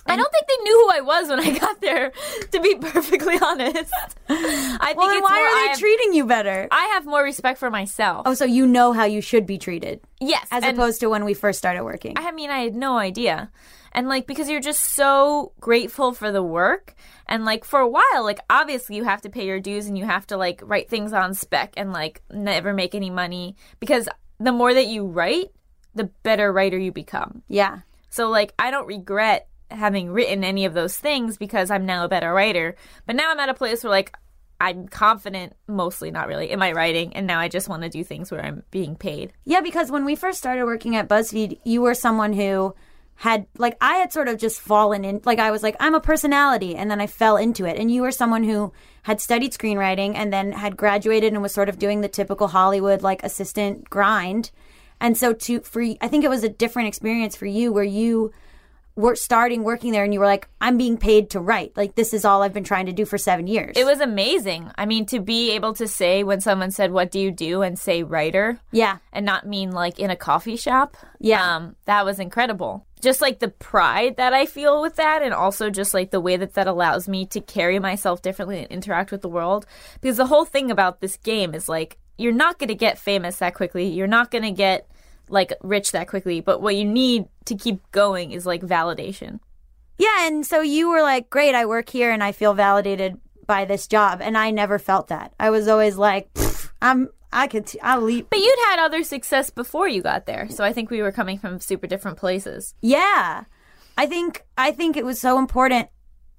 I 0.09 0.15
don't 0.15 0.31
think 0.31 0.47
they 0.47 0.63
knew 0.63 0.77
who 0.85 0.97
I 0.97 1.01
was 1.01 1.29
when 1.29 1.39
I 1.39 1.57
got 1.57 1.81
there, 1.81 2.11
to 2.51 2.59
be 2.59 2.75
perfectly 2.75 3.37
honest. 3.41 3.93
I 4.29 4.77
think 4.87 4.97
Well, 4.97 5.07
then 5.09 5.21
why 5.21 5.35
more 5.35 5.47
are 5.47 5.63
they 5.63 5.67
have, 5.69 5.79
treating 5.79 6.13
you 6.13 6.25
better? 6.25 6.67
I 6.71 6.85
have 6.93 7.05
more 7.05 7.23
respect 7.23 7.59
for 7.59 7.69
myself. 7.69 8.23
Oh, 8.25 8.33
so 8.33 8.45
you 8.45 8.65
know 8.65 8.93
how 8.93 9.05
you 9.05 9.21
should 9.21 9.45
be 9.45 9.57
treated 9.57 10.01
yes, 10.19 10.47
as 10.51 10.63
opposed 10.63 10.99
to 11.01 11.07
when 11.09 11.25
we 11.25 11.33
first 11.33 11.59
started 11.59 11.83
working. 11.83 12.15
I 12.17 12.31
mean, 12.31 12.49
I 12.49 12.59
had 12.59 12.75
no 12.75 12.97
idea. 12.97 13.51
And 13.91 14.07
like, 14.07 14.27
because 14.27 14.49
you're 14.49 14.61
just 14.61 14.81
so 14.93 15.53
grateful 15.59 16.13
for 16.13 16.31
the 16.31 16.43
work. 16.43 16.93
And 17.25 17.43
like, 17.45 17.63
for 17.65 17.79
a 17.79 17.87
while, 17.87 18.23
like, 18.23 18.39
obviously 18.49 18.95
you 18.95 19.03
have 19.03 19.21
to 19.21 19.29
pay 19.29 19.45
your 19.45 19.59
dues 19.59 19.87
and 19.87 19.97
you 19.97 20.05
have 20.05 20.27
to 20.27 20.37
like 20.37 20.61
write 20.63 20.89
things 20.89 21.11
on 21.13 21.33
spec 21.33 21.73
and 21.75 21.91
like 21.91 22.21
never 22.31 22.73
make 22.73 22.93
any 22.93 23.09
money 23.09 23.55
because 23.79 24.07
the 24.39 24.51
more 24.51 24.73
that 24.73 24.87
you 24.87 25.05
write, 25.05 25.47
the 25.95 26.05
better 26.23 26.53
writer 26.53 26.77
you 26.77 26.91
become. 26.91 27.41
yeah. 27.47 27.79
So 28.11 28.29
like, 28.29 28.53
I 28.57 28.71
don't 28.71 28.87
regret 28.87 29.47
having 29.71 30.11
written 30.11 30.43
any 30.43 30.65
of 30.65 30.73
those 30.73 30.97
things 30.97 31.37
because 31.37 31.71
I'm 31.71 31.85
now 31.85 32.05
a 32.05 32.09
better 32.09 32.33
writer. 32.33 32.75
But 33.05 33.15
now 33.15 33.31
I'm 33.31 33.39
at 33.39 33.49
a 33.49 33.53
place 33.53 33.83
where 33.83 33.91
like, 33.91 34.15
I'm 34.61 34.87
confident, 34.87 35.53
mostly 35.67 36.11
not 36.11 36.27
really, 36.27 36.51
in 36.51 36.59
my 36.59 36.73
writing. 36.73 37.15
And 37.15 37.25
now 37.25 37.39
I 37.39 37.47
just 37.47 37.69
want 37.69 37.83
to 37.83 37.89
do 37.89 38.03
things 38.03 38.29
where 38.29 38.43
I'm 38.43 38.63
being 38.71 38.95
paid. 38.95 39.31
Yeah, 39.45 39.61
because 39.61 39.89
when 39.89 40.03
we 40.03 40.15
first 40.15 40.37
started 40.37 40.65
working 40.65 40.95
at 40.95 41.07
BuzzFeed, 41.07 41.59
you 41.63 41.81
were 41.81 41.93
someone 41.93 42.33
who 42.33 42.75
had 43.19 43.45
like 43.57 43.75
I 43.81 43.95
had 43.95 44.13
sort 44.13 44.29
of 44.29 44.37
just 44.37 44.61
fallen 44.61 45.03
in 45.03 45.19
like 45.25 45.39
I 45.39 45.51
was 45.51 45.61
like 45.61 45.75
I'm 45.81 45.93
a 45.93 45.99
personality 45.99 46.77
and 46.77 46.89
then 46.89 47.01
I 47.01 47.07
fell 47.07 47.35
into 47.35 47.65
it 47.65 47.77
and 47.77 47.91
you 47.91 48.01
were 48.01 48.13
someone 48.13 48.45
who 48.45 48.71
had 49.03 49.19
studied 49.19 49.51
screenwriting 49.51 50.15
and 50.15 50.31
then 50.31 50.53
had 50.53 50.77
graduated 50.77 51.33
and 51.33 51.41
was 51.41 51.53
sort 51.53 51.67
of 51.67 51.77
doing 51.77 51.99
the 51.99 52.07
typical 52.07 52.47
Hollywood 52.47 53.01
like 53.01 53.21
assistant 53.21 53.89
grind 53.89 54.51
and 55.01 55.17
so 55.17 55.33
to 55.33 55.59
for 55.59 55.81
I 55.99 56.07
think 56.07 56.23
it 56.23 56.29
was 56.29 56.45
a 56.45 56.49
different 56.49 56.87
experience 56.87 57.35
for 57.35 57.45
you 57.45 57.73
where 57.73 57.83
you 57.83 58.31
were 58.99 59.15
starting 59.15 59.63
working 59.63 59.91
there 59.91 60.03
and 60.03 60.13
you 60.13 60.19
were 60.19 60.25
like 60.25 60.47
I'm 60.59 60.77
being 60.77 60.97
paid 60.97 61.29
to 61.31 61.39
write 61.39 61.75
like 61.77 61.95
this 61.95 62.13
is 62.13 62.25
all 62.25 62.41
I've 62.43 62.53
been 62.53 62.63
trying 62.63 62.87
to 62.87 62.91
do 62.91 63.05
for 63.05 63.17
7 63.17 63.47
years 63.47 63.75
It 63.77 63.85
was 63.85 64.01
amazing. 64.01 64.71
I 64.75 64.85
mean, 64.85 65.05
to 65.07 65.19
be 65.19 65.51
able 65.51 65.73
to 65.75 65.87
say 65.87 66.23
when 66.23 66.41
someone 66.41 66.71
said, 66.71 66.91
What 66.91 67.11
do 67.11 67.19
you 67.19 67.31
do? 67.31 67.61
and 67.61 67.79
say 67.79 68.03
writer 68.03 68.59
yeah 68.71 68.97
and 69.13 69.25
not 69.25 69.47
mean 69.47 69.71
like 69.71 69.99
in 69.99 70.09
a 70.11 70.15
coffee 70.15 70.57
shop. 70.57 70.97
Yeah. 71.19 71.55
Um, 71.55 71.75
that 71.85 72.05
was 72.05 72.19
incredible. 72.19 72.85
Just 73.01 73.21
like 73.21 73.39
the 73.39 73.47
pride 73.47 74.17
that 74.17 74.33
I 74.33 74.45
feel 74.45 74.81
with 74.81 74.97
that, 74.97 75.21
and 75.21 75.33
also 75.33 75.69
just 75.69 75.93
like 75.93 76.11
the 76.11 76.19
way 76.19 76.35
that 76.35 76.55
that 76.55 76.67
allows 76.67 77.07
me 77.07 77.25
to 77.27 77.39
carry 77.39 77.79
myself 77.79 78.21
differently 78.21 78.59
and 78.59 78.67
interact 78.67 79.11
with 79.11 79.21
the 79.21 79.29
world. 79.29 79.65
Because 80.01 80.17
the 80.17 80.25
whole 80.25 80.43
thing 80.43 80.69
about 80.69 80.99
this 80.99 81.15
game 81.15 81.55
is 81.55 81.69
like, 81.69 81.97
you're 82.17 82.33
not 82.33 82.59
going 82.59 82.67
to 82.67 82.75
get 82.75 82.97
famous 82.97 83.37
that 83.37 83.53
quickly. 83.53 83.87
You're 83.87 84.07
not 84.07 84.31
going 84.31 84.43
to 84.43 84.51
get 84.51 84.85
like 85.29 85.53
rich 85.61 85.91
that 85.91 86.07
quickly. 86.07 86.41
But 86.41 86.61
what 86.61 86.75
you 86.75 86.85
need 86.85 87.25
to 87.45 87.55
keep 87.55 87.79
going 87.91 88.31
is 88.31 88.45
like 88.45 88.61
validation. 88.61 89.39
Yeah, 89.97 90.27
and 90.27 90.45
so 90.45 90.61
you 90.61 90.89
were 90.89 91.01
like, 91.01 91.29
"Great, 91.29 91.55
I 91.55 91.65
work 91.65 91.89
here 91.89 92.11
and 92.11 92.23
I 92.23 92.31
feel 92.31 92.53
validated 92.53 93.19
by 93.45 93.65
this 93.65 93.87
job." 93.87 94.21
And 94.21 94.37
I 94.37 94.51
never 94.51 94.79
felt 94.79 95.09
that. 95.09 95.33
I 95.39 95.49
was 95.49 95.67
always 95.67 95.97
like, 95.97 96.29
"I'm 96.81 97.09
I 97.31 97.47
could 97.47 97.67
t- 97.67 97.81
I'll 97.81 98.01
leap." 98.01 98.29
But 98.29 98.39
you'd 98.39 98.67
had 98.69 98.79
other 98.79 99.03
success 99.03 99.49
before 99.49 99.87
you 99.87 100.01
got 100.01 100.25
there. 100.25 100.47
So 100.49 100.63
I 100.63 100.73
think 100.73 100.89
we 100.89 101.01
were 101.01 101.11
coming 101.11 101.37
from 101.37 101.59
super 101.59 101.87
different 101.87 102.17
places. 102.17 102.75
Yeah. 102.81 103.43
I 103.97 104.05
think 104.05 104.45
I 104.57 104.71
think 104.71 104.95
it 104.95 105.05
was 105.05 105.19
so 105.19 105.37
important 105.37 105.89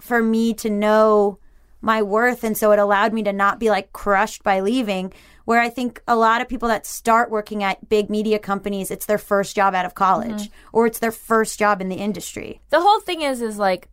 for 0.00 0.22
me 0.22 0.54
to 0.54 0.70
know 0.70 1.38
my 1.82 2.02
worth 2.02 2.44
and 2.44 2.56
so 2.56 2.72
it 2.72 2.78
allowed 2.78 3.12
me 3.12 3.22
to 3.22 3.32
not 3.32 3.58
be 3.58 3.70
like 3.70 3.92
crushed 3.92 4.42
by 4.42 4.60
leaving 4.60 5.12
where 5.50 5.60
I 5.60 5.68
think 5.68 6.00
a 6.06 6.14
lot 6.14 6.40
of 6.40 6.48
people 6.48 6.68
that 6.68 6.86
start 6.86 7.28
working 7.28 7.64
at 7.64 7.88
big 7.88 8.08
media 8.08 8.38
companies 8.38 8.88
it's 8.88 9.06
their 9.06 9.18
first 9.18 9.56
job 9.56 9.74
out 9.74 9.84
of 9.84 9.96
college 9.96 10.42
mm-hmm. 10.42 10.68
or 10.72 10.86
it's 10.86 11.00
their 11.00 11.10
first 11.10 11.58
job 11.58 11.80
in 11.80 11.88
the 11.88 11.96
industry. 11.96 12.60
the 12.70 12.80
whole 12.80 13.00
thing 13.00 13.22
is 13.22 13.42
is 13.42 13.58
like 13.58 13.88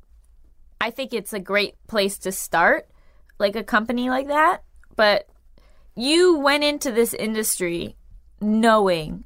i 0.80 0.92
think 0.92 1.14
it's 1.14 1.34
a 1.34 1.40
great 1.40 1.74
place 1.88 2.20
to 2.20 2.32
start 2.32 2.88
like 3.40 3.56
a 3.56 3.64
company 3.64 4.08
like 4.08 4.28
that 4.28 4.62
but 4.96 5.28
you 5.96 6.38
went 6.38 6.64
into 6.64 6.92
this 6.92 7.16
industry 7.16 7.96
knowing 8.40 9.24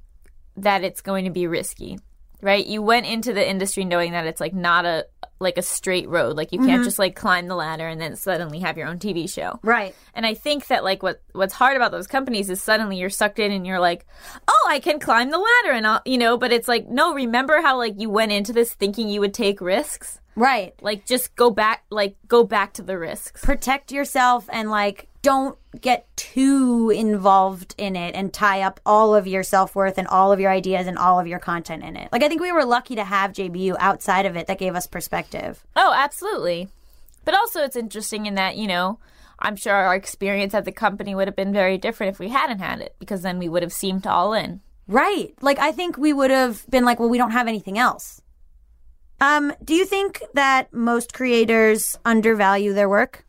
that 0.56 0.86
it's 0.86 1.02
going 1.02 1.26
to 1.26 1.32
be 1.32 1.48
risky 1.48 2.00
right 2.42 2.66
you 2.66 2.82
went 2.82 3.06
into 3.06 3.34
the 3.34 3.48
industry 3.48 3.86
knowing 3.86 4.12
that 4.12 4.26
it's 4.26 4.42
like 4.42 4.54
not 4.54 4.86
a 4.86 5.06
like 5.40 5.58
a 5.58 5.62
straight 5.64 6.08
road 6.08 6.38
like 6.38 6.52
you 6.52 6.60
can't 6.60 6.72
mm-hmm. 6.72 6.84
just 6.84 7.00
like 7.00 7.16
climb 7.16 7.48
the 7.48 7.56
ladder 7.56 7.88
and 7.88 8.00
then 8.00 8.16
suddenly 8.16 8.60
have 8.60 8.78
your 8.78 8.88
own 8.88 9.00
tv 9.00 9.28
show 9.28 9.60
Right. 9.64 9.96
and 10.14 10.26
I 10.26 10.34
think 10.34 10.68
that 10.68 10.84
like 10.84 11.04
what 11.04 11.22
what's 11.34 11.54
hard 11.54 11.76
about 11.76 11.92
those 11.92 12.08
companies 12.08 12.50
is 12.50 12.62
suddenly 12.62 12.98
you're 12.98 13.10
sucked 13.10 13.40
in 13.40 13.52
and 13.52 13.68
you're 13.68 13.80
like, 13.80 14.06
oh, 14.48 14.68
I 14.70 14.80
can 14.80 15.00
climb 15.00 15.30
the 15.30 15.38
ladder 15.38 15.72
and 15.72 15.86
I'll, 15.86 16.02
you 16.06 16.18
know. 16.18 16.38
But 16.38 16.54
it's 16.54 16.68
like, 16.68 16.88
no, 16.88 17.14
remember 17.14 17.62
how 17.62 17.78
like 17.78 18.00
you 18.00 18.10
went 18.10 18.32
into 18.32 18.54
this 18.54 18.74
thinking 18.74 19.10
you 19.10 19.20
would 19.20 19.34
take 19.34 19.60
risks. 19.60 20.21
Right. 20.36 20.74
Like 20.82 21.06
just 21.06 21.36
go 21.36 21.50
back, 21.52 21.84
like 21.90 22.16
go 22.28 22.44
back 22.44 22.74
to 22.74 22.82
the 22.82 22.98
risks. 22.98 23.42
protect 23.44 23.92
yourself 23.92 24.50
and 24.52 24.70
like 24.70 25.08
don't 25.22 25.58
get 25.80 26.08
too 26.16 26.90
involved 26.90 27.76
in 27.78 27.96
it 27.96 28.16
and 28.16 28.34
tie 28.34 28.62
up 28.62 28.80
all 28.86 29.14
of 29.14 29.28
your 29.28 29.44
self-worth 29.44 29.98
and 29.98 30.08
all 30.08 30.32
of 30.32 30.40
your 30.40 30.52
ideas 30.52 30.88
and 30.88 30.98
all 30.98 31.20
of 31.20 31.28
your 31.28 31.40
content 31.40 31.84
in 31.84 31.96
it. 31.96 32.10
Like 32.12 32.24
I 32.24 32.28
think 32.28 32.42
we 32.42 32.52
were 32.52 32.66
lucky 32.66 32.96
to 32.96 33.04
have 33.04 33.34
JBU 33.34 33.76
outside 33.80 34.26
of 34.26 34.36
it 34.36 34.48
that 34.48 34.58
gave 34.60 34.76
us 34.76 34.88
perspective. 34.88 35.64
Oh, 35.76 35.94
absolutely. 35.96 36.70
But 37.24 37.36
also, 37.36 37.62
it's 37.62 37.76
interesting 37.76 38.26
in 38.26 38.36
that 38.36 38.58
you 38.58 38.68
know. 38.68 39.00
I'm 39.44 39.56
sure 39.56 39.74
our 39.74 39.96
experience 39.96 40.54
at 40.54 40.66
the 40.66 40.72
company 40.72 41.16
would 41.16 41.28
have 41.28 41.36
been 41.36 41.52
very 41.52 41.80
different 41.80 42.14
if 42.14 42.20
we 42.20 42.30
hadn't 42.30 42.60
had 42.60 42.80
it, 42.80 42.96
because 43.00 43.24
then 43.24 43.40
we 43.40 43.50
would 43.50 43.64
have 43.64 43.74
seemed 43.74 44.06
all 44.06 44.34
in. 44.34 44.62
Right. 44.88 45.34
Like 45.42 45.58
I 45.58 45.72
think 45.72 45.98
we 45.98 46.14
would 46.14 46.30
have 46.30 46.64
been 46.70 46.86
like, 46.86 47.00
well, 47.00 47.10
we 47.10 47.18
don't 47.18 47.32
have 47.32 47.48
anything 47.48 47.78
else. 47.80 48.22
Um, 49.22 49.54
do 49.64 49.74
you 49.74 49.86
think 49.86 50.22
that 50.34 50.74
most 50.74 51.14
creators 51.14 51.98
undervalue 52.04 52.74
their 52.74 52.90
work? 52.90 53.24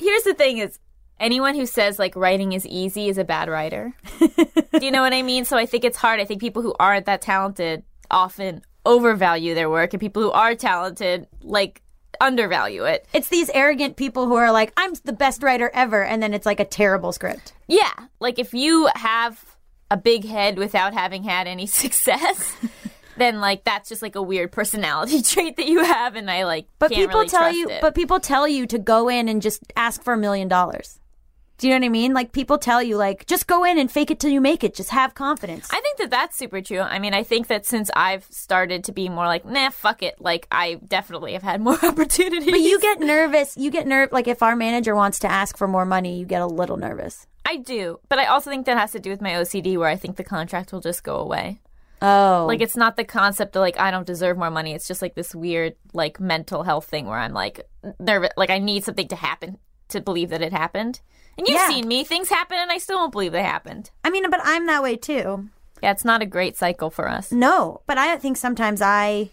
here's 0.00 0.24
the 0.24 0.34
thing 0.34 0.58
is 0.58 0.80
anyone 1.20 1.54
who 1.54 1.66
says 1.66 2.00
like 2.00 2.16
writing 2.16 2.52
is 2.52 2.66
easy 2.66 3.08
is 3.08 3.16
a 3.18 3.24
bad 3.24 3.48
writer. 3.48 3.92
Do 4.18 4.84
you 4.84 4.90
know 4.90 5.02
what 5.02 5.12
i 5.12 5.22
mean? 5.22 5.44
So 5.44 5.56
i 5.56 5.66
think 5.66 5.84
it's 5.84 5.96
hard. 5.96 6.18
I 6.18 6.24
think 6.24 6.40
people 6.40 6.62
who 6.62 6.74
aren't 6.80 7.06
that 7.06 7.22
talented 7.22 7.84
often 8.10 8.62
overvalue 8.84 9.54
their 9.54 9.70
work 9.70 9.92
and 9.94 10.00
people 10.00 10.20
who 10.20 10.32
are 10.32 10.56
talented 10.56 11.28
like 11.42 11.80
undervalue 12.20 12.84
it. 12.84 13.06
It's 13.12 13.28
these 13.28 13.50
arrogant 13.50 13.96
people 13.96 14.26
who 14.26 14.34
are 14.34 14.50
like, 14.50 14.72
I'm 14.76 14.94
the 15.04 15.12
best 15.12 15.42
writer 15.42 15.70
ever, 15.74 16.02
and 16.04 16.22
then 16.22 16.34
it's 16.34 16.46
like 16.46 16.60
a 16.60 16.64
terrible 16.64 17.12
script. 17.12 17.52
yeah. 17.68 17.92
Like 18.20 18.38
if 18.38 18.52
you 18.54 18.88
have 18.94 19.56
a 19.90 19.96
big 19.96 20.24
head 20.24 20.58
without 20.58 20.92
having 20.92 21.22
had 21.22 21.46
any 21.46 21.66
success 21.82 22.56
then 23.16 23.40
like 23.40 23.64
that's 23.64 23.88
just 23.88 24.02
like 24.02 24.14
a 24.14 24.22
weird 24.22 24.50
personality 24.52 25.22
trait 25.34 25.56
that 25.56 25.66
you 25.66 25.82
have 25.84 26.16
and 26.16 26.30
i 26.30 26.44
like 26.44 26.66
But 26.78 26.90
people 26.90 27.20
really 27.20 27.28
tell 27.28 27.52
you, 27.52 27.68
it. 27.68 27.80
but 27.80 27.94
people 27.94 28.20
tell 28.20 28.46
you 28.48 28.66
to 28.66 28.78
go 28.78 29.08
in 29.08 29.28
and 29.28 29.40
just 29.42 29.62
ask 29.76 30.02
for 30.02 30.12
a 30.12 30.18
million 30.18 30.48
dollars. 30.48 31.00
Do 31.56 31.68
you 31.68 31.74
know 31.74 31.78
what 31.78 31.86
I 31.86 31.88
mean? 31.90 32.12
Like 32.14 32.32
people 32.32 32.58
tell 32.58 32.82
you, 32.82 32.96
like 32.96 33.26
just 33.26 33.46
go 33.46 33.62
in 33.62 33.78
and 33.78 33.88
fake 33.90 34.10
it 34.10 34.18
till 34.18 34.30
you 34.30 34.40
make 34.40 34.64
it. 34.64 34.74
Just 34.74 34.90
have 34.90 35.14
confidence. 35.14 35.68
I 35.70 35.80
think 35.80 35.98
that 35.98 36.10
that's 36.10 36.36
super 36.36 36.60
true. 36.60 36.80
I 36.80 36.98
mean, 36.98 37.14
I 37.14 37.22
think 37.22 37.46
that 37.46 37.64
since 37.64 37.90
I've 37.94 38.24
started 38.24 38.82
to 38.84 38.92
be 38.92 39.08
more 39.08 39.26
like, 39.26 39.44
nah, 39.46 39.70
fuck 39.70 40.02
it, 40.02 40.20
like 40.20 40.48
I 40.50 40.74
definitely 40.86 41.32
have 41.34 41.44
had 41.44 41.60
more 41.68 41.78
opportunities. 41.84 42.50
but 42.50 42.60
you 42.60 42.80
get 42.80 42.98
nervous. 42.98 43.56
You 43.56 43.70
get 43.70 43.86
nerve. 43.86 44.10
Like 44.10 44.26
if 44.26 44.42
our 44.42 44.56
manager 44.56 44.96
wants 44.96 45.20
to 45.20 45.30
ask 45.30 45.56
for 45.56 45.68
more 45.68 45.84
money, 45.86 46.18
you 46.18 46.26
get 46.26 46.42
a 46.42 46.46
little 46.46 46.76
nervous. 46.76 47.28
I 47.46 47.58
do, 47.58 48.00
but 48.08 48.18
I 48.18 48.26
also 48.26 48.50
think 48.50 48.66
that 48.66 48.76
has 48.76 48.90
to 48.92 48.98
do 48.98 49.10
with 49.10 49.20
my 49.20 49.30
OCD, 49.32 49.76
where 49.78 49.88
I 49.88 49.96
think 49.96 50.16
the 50.16 50.24
contract 50.24 50.72
will 50.72 50.80
just 50.80 51.04
go 51.04 51.16
away. 51.16 51.60
Oh, 52.02 52.44
Like 52.48 52.60
it's 52.60 52.76
not 52.76 52.96
the 52.96 53.04
concept 53.04 53.56
of 53.56 53.60
like 53.60 53.78
I 53.78 53.90
don't 53.90 54.06
deserve 54.06 54.36
more 54.36 54.50
money. 54.50 54.74
It's 54.74 54.86
just 54.88 55.00
like 55.02 55.14
this 55.14 55.34
weird 55.34 55.74
like 55.92 56.20
mental 56.20 56.62
health 56.64 56.86
thing 56.86 57.06
where 57.06 57.18
I'm 57.18 57.32
like 57.32 57.66
nervous, 57.98 58.30
like 58.36 58.50
I 58.50 58.58
need 58.58 58.84
something 58.84 59.08
to 59.08 59.16
happen 59.16 59.58
to 59.88 60.00
believe 60.00 60.30
that 60.30 60.42
it 60.42 60.52
happened. 60.52 61.00
And 61.38 61.46
you've 61.48 61.58
Yeah. 61.58 61.68
seen 61.68 61.88
me; 61.88 62.04
things 62.04 62.28
happen, 62.28 62.58
and 62.58 62.70
I 62.70 62.78
still 62.78 62.98
don't 62.98 63.10
believe 63.10 63.32
they 63.32 63.42
happened. 63.42 63.90
I 64.04 64.10
mean, 64.10 64.28
but 64.30 64.40
I'm 64.44 64.66
that 64.66 64.82
way 64.82 64.96
too. 64.96 65.48
Yeah, 65.82 65.90
it's 65.90 66.04
not 66.04 66.22
a 66.22 66.26
great 66.26 66.56
cycle 66.56 66.90
for 66.90 67.08
us. 67.08 67.32
No, 67.32 67.80
but 67.86 67.98
I 67.98 68.16
think 68.18 68.36
sometimes 68.36 68.80
I 68.80 69.30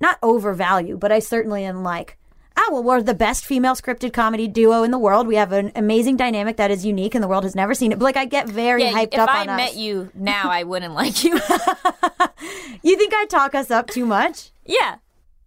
not 0.00 0.18
overvalue, 0.22 0.96
but 0.96 1.10
I 1.12 1.18
certainly 1.18 1.64
am 1.64 1.82
like, 1.82 2.16
ah, 2.56 2.66
well, 2.70 2.82
we're 2.82 3.02
the 3.02 3.14
best 3.14 3.44
female 3.44 3.74
scripted 3.74 4.12
comedy 4.12 4.46
duo 4.48 4.82
in 4.82 4.90
the 4.90 4.98
world. 4.98 5.26
We 5.26 5.36
have 5.36 5.52
an 5.52 5.72
amazing 5.74 6.16
dynamic 6.16 6.56
that 6.58 6.70
is 6.70 6.84
unique, 6.84 7.14
and 7.14 7.22
the 7.24 7.28
world 7.28 7.44
has 7.44 7.54
never 7.54 7.74
seen 7.74 7.92
it. 7.92 7.98
But 7.98 8.04
like, 8.04 8.16
I 8.16 8.24
get 8.26 8.48
very 8.48 8.82
Yeah, 8.84 8.92
hyped 8.92 9.14
if 9.14 9.18
up 9.20 9.28
I 9.30 9.40
on 9.42 9.48
us. 9.50 9.56
met 9.56 9.76
you 9.76 10.10
now, 10.14 10.50
I 10.50 10.62
wouldn't 10.64 10.94
like 10.94 11.24
you. 11.24 11.38
You 12.82 12.96
think 12.96 13.12
I 13.14 13.26
talk 13.28 13.54
us 13.54 13.70
up 13.70 13.88
too 13.88 14.06
much? 14.06 14.50
yeah. 14.64 14.96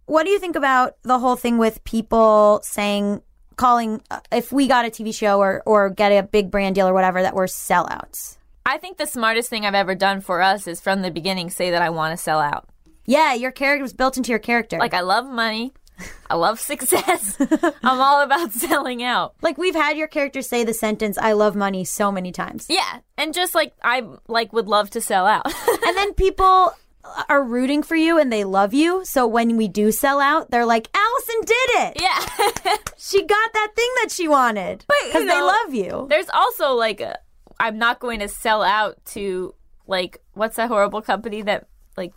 What 0.06 0.24
do 0.24 0.30
you 0.30 0.38
think 0.38 0.54
about 0.54 0.96
the 1.02 1.18
whole 1.18 1.34
thing 1.34 1.56
with 1.56 1.82
people 1.84 2.60
saying, 2.62 3.22
calling, 3.56 4.02
uh, 4.10 4.20
if 4.30 4.52
we 4.52 4.68
got 4.68 4.84
a 4.84 4.90
TV 4.90 5.14
show 5.14 5.40
or, 5.40 5.62
or 5.64 5.88
get 5.88 6.10
a 6.12 6.22
big 6.22 6.50
brand 6.50 6.74
deal 6.74 6.86
or 6.86 6.92
whatever, 6.92 7.22
that 7.22 7.34
we're 7.34 7.46
sellouts? 7.46 8.36
I 8.66 8.76
think 8.76 8.98
the 8.98 9.06
smartest 9.06 9.48
thing 9.48 9.64
I've 9.64 9.74
ever 9.74 9.94
done 9.94 10.20
for 10.20 10.42
us 10.42 10.66
is 10.66 10.78
from 10.78 11.00
the 11.00 11.10
beginning 11.10 11.48
say 11.48 11.70
that 11.70 11.80
I 11.80 11.88
want 11.88 12.12
to 12.16 12.22
sell 12.22 12.38
out. 12.38 12.68
Yeah, 13.06 13.32
your 13.32 13.50
character 13.50 13.82
was 13.82 13.94
built 13.94 14.18
into 14.18 14.28
your 14.28 14.38
character. 14.38 14.78
Like 14.78 14.92
I 14.92 15.00
love 15.00 15.26
money. 15.26 15.72
I 16.28 16.34
love 16.36 16.58
success. 16.58 17.36
I'm 17.82 18.00
all 18.00 18.22
about 18.22 18.52
selling 18.52 19.02
out. 19.02 19.34
like 19.42 19.58
we've 19.58 19.74
had 19.74 19.96
your 19.96 20.08
character 20.08 20.42
say 20.42 20.64
the 20.64 20.74
sentence, 20.74 21.16
I 21.18 21.32
love 21.32 21.54
money 21.54 21.84
so 21.84 22.10
many 22.10 22.32
times. 22.32 22.66
Yeah, 22.68 23.00
and 23.16 23.32
just 23.34 23.54
like 23.54 23.72
I 23.82 24.02
like 24.28 24.52
would 24.52 24.66
love 24.68 24.90
to 24.90 25.00
sell 25.00 25.26
out. 25.26 25.46
and 25.86 25.96
then 25.96 26.14
people 26.14 26.74
are 27.28 27.42
rooting 27.44 27.82
for 27.82 27.96
you 27.96 28.18
and 28.18 28.32
they 28.32 28.44
love 28.44 28.72
you. 28.72 29.04
So 29.04 29.26
when 29.26 29.56
we 29.56 29.68
do 29.68 29.92
sell 29.92 30.20
out, 30.20 30.50
they're 30.50 30.64
like, 30.64 30.88
Allison 30.94 31.40
did 31.44 31.70
it. 31.82 32.00
yeah. 32.00 32.76
She 32.96 33.20
got 33.20 33.52
that 33.52 33.72
thing 33.76 33.90
that 34.02 34.10
she 34.10 34.26
wanted. 34.28 34.84
But, 34.88 34.96
Because 35.08 35.26
they 35.26 35.40
love 35.42 35.74
you. 35.74 36.06
There's 36.08 36.30
also 36.30 36.72
like 36.72 37.02
a, 37.02 37.18
I'm 37.60 37.76
not 37.78 38.00
going 38.00 38.20
to 38.20 38.28
sell 38.28 38.62
out 38.62 39.04
to 39.12 39.54
like 39.86 40.22
what's 40.32 40.56
that 40.56 40.68
horrible 40.68 41.02
company 41.02 41.42
that 41.42 41.66
like 41.98 42.14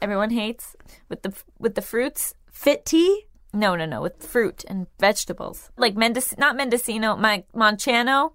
everyone 0.00 0.30
hates 0.30 0.74
with 1.10 1.20
the 1.22 1.34
with 1.58 1.74
the 1.74 1.82
fruits? 1.82 2.34
Fit 2.62 2.86
tea? 2.86 3.26
No, 3.52 3.74
no, 3.74 3.86
no, 3.86 4.00
with 4.00 4.22
fruit 4.24 4.64
and 4.68 4.86
vegetables. 5.00 5.70
Like 5.76 5.96
Mendes 5.96 6.32
not 6.38 6.54
Mendocino, 6.56 7.16
my 7.16 7.42
Monchano. 7.54 8.34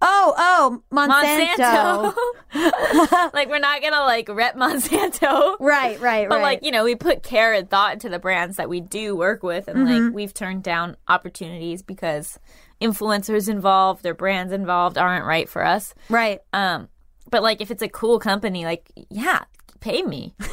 Oh, 0.00 0.32
oh, 0.38 0.82
Monsanto. 0.92 2.14
Monsanto. 2.54 3.32
like 3.34 3.48
we're 3.48 3.58
not 3.58 3.82
gonna 3.82 4.02
like 4.04 4.28
rep 4.28 4.54
Monsanto. 4.54 5.56
Right, 5.58 6.00
right, 6.00 6.28
But 6.28 6.36
right. 6.36 6.42
like, 6.42 6.60
you 6.64 6.70
know, 6.70 6.84
we 6.84 6.94
put 6.94 7.24
care 7.24 7.52
and 7.52 7.68
thought 7.68 7.94
into 7.94 8.08
the 8.08 8.20
brands 8.20 8.58
that 8.58 8.68
we 8.68 8.80
do 8.80 9.16
work 9.16 9.42
with 9.42 9.66
and 9.66 9.78
Mm-hmm. 9.78 10.04
like 10.06 10.14
we've 10.14 10.32
turned 10.32 10.62
down 10.62 10.96
opportunities 11.08 11.82
because 11.82 12.38
influencers 12.80 13.48
involved, 13.48 14.04
their 14.04 14.14
brands 14.14 14.52
involved 14.52 14.96
aren't 14.98 15.24
right 15.26 15.48
for 15.48 15.64
us. 15.64 15.94
right. 16.08 16.40
Um 16.52 16.88
but 17.28 17.42
like 17.42 17.60
if 17.60 17.72
it's 17.72 17.82
a 17.82 17.88
cool 17.88 18.20
company, 18.20 18.64
like 18.64 18.92
yeah, 19.10 19.40
pay 19.80 20.02
me. 20.02 20.36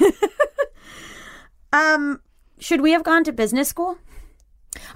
Um, 1.74 2.22
should 2.60 2.82
we 2.82 2.92
have 2.92 3.04
gone 3.04 3.24
to 3.26 3.32
business 3.34 3.68
school? 3.70 3.98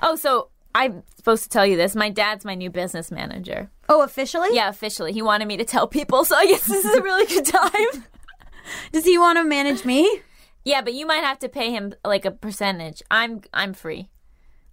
Oh, 0.01 0.15
so 0.15 0.49
I'm 0.75 1.03
supposed 1.15 1.43
to 1.43 1.49
tell 1.49 1.65
you 1.65 1.75
this. 1.75 1.95
My 1.95 2.09
dad's 2.09 2.45
my 2.45 2.55
new 2.55 2.69
business 2.69 3.11
manager. 3.11 3.69
Oh, 3.87 4.03
officially? 4.03 4.49
Yeah, 4.53 4.69
officially. 4.69 5.13
He 5.13 5.21
wanted 5.21 5.47
me 5.47 5.57
to 5.57 5.65
tell 5.65 5.87
people, 5.87 6.25
so 6.25 6.35
I 6.35 6.45
guess 6.45 6.65
this 6.65 6.85
is 6.85 6.95
a 6.95 7.01
really 7.01 7.25
good 7.25 7.45
time. 7.45 8.03
Does 8.91 9.05
he 9.05 9.17
want 9.17 9.37
to 9.37 9.43
manage 9.43 9.83
me? 9.85 10.21
yeah, 10.63 10.81
but 10.81 10.93
you 10.93 11.05
might 11.05 11.23
have 11.23 11.39
to 11.39 11.49
pay 11.49 11.71
him 11.71 11.93
like 12.05 12.25
a 12.25 12.31
percentage. 12.31 13.01
I'm 13.09 13.41
I'm 13.53 13.73
free. 13.73 14.09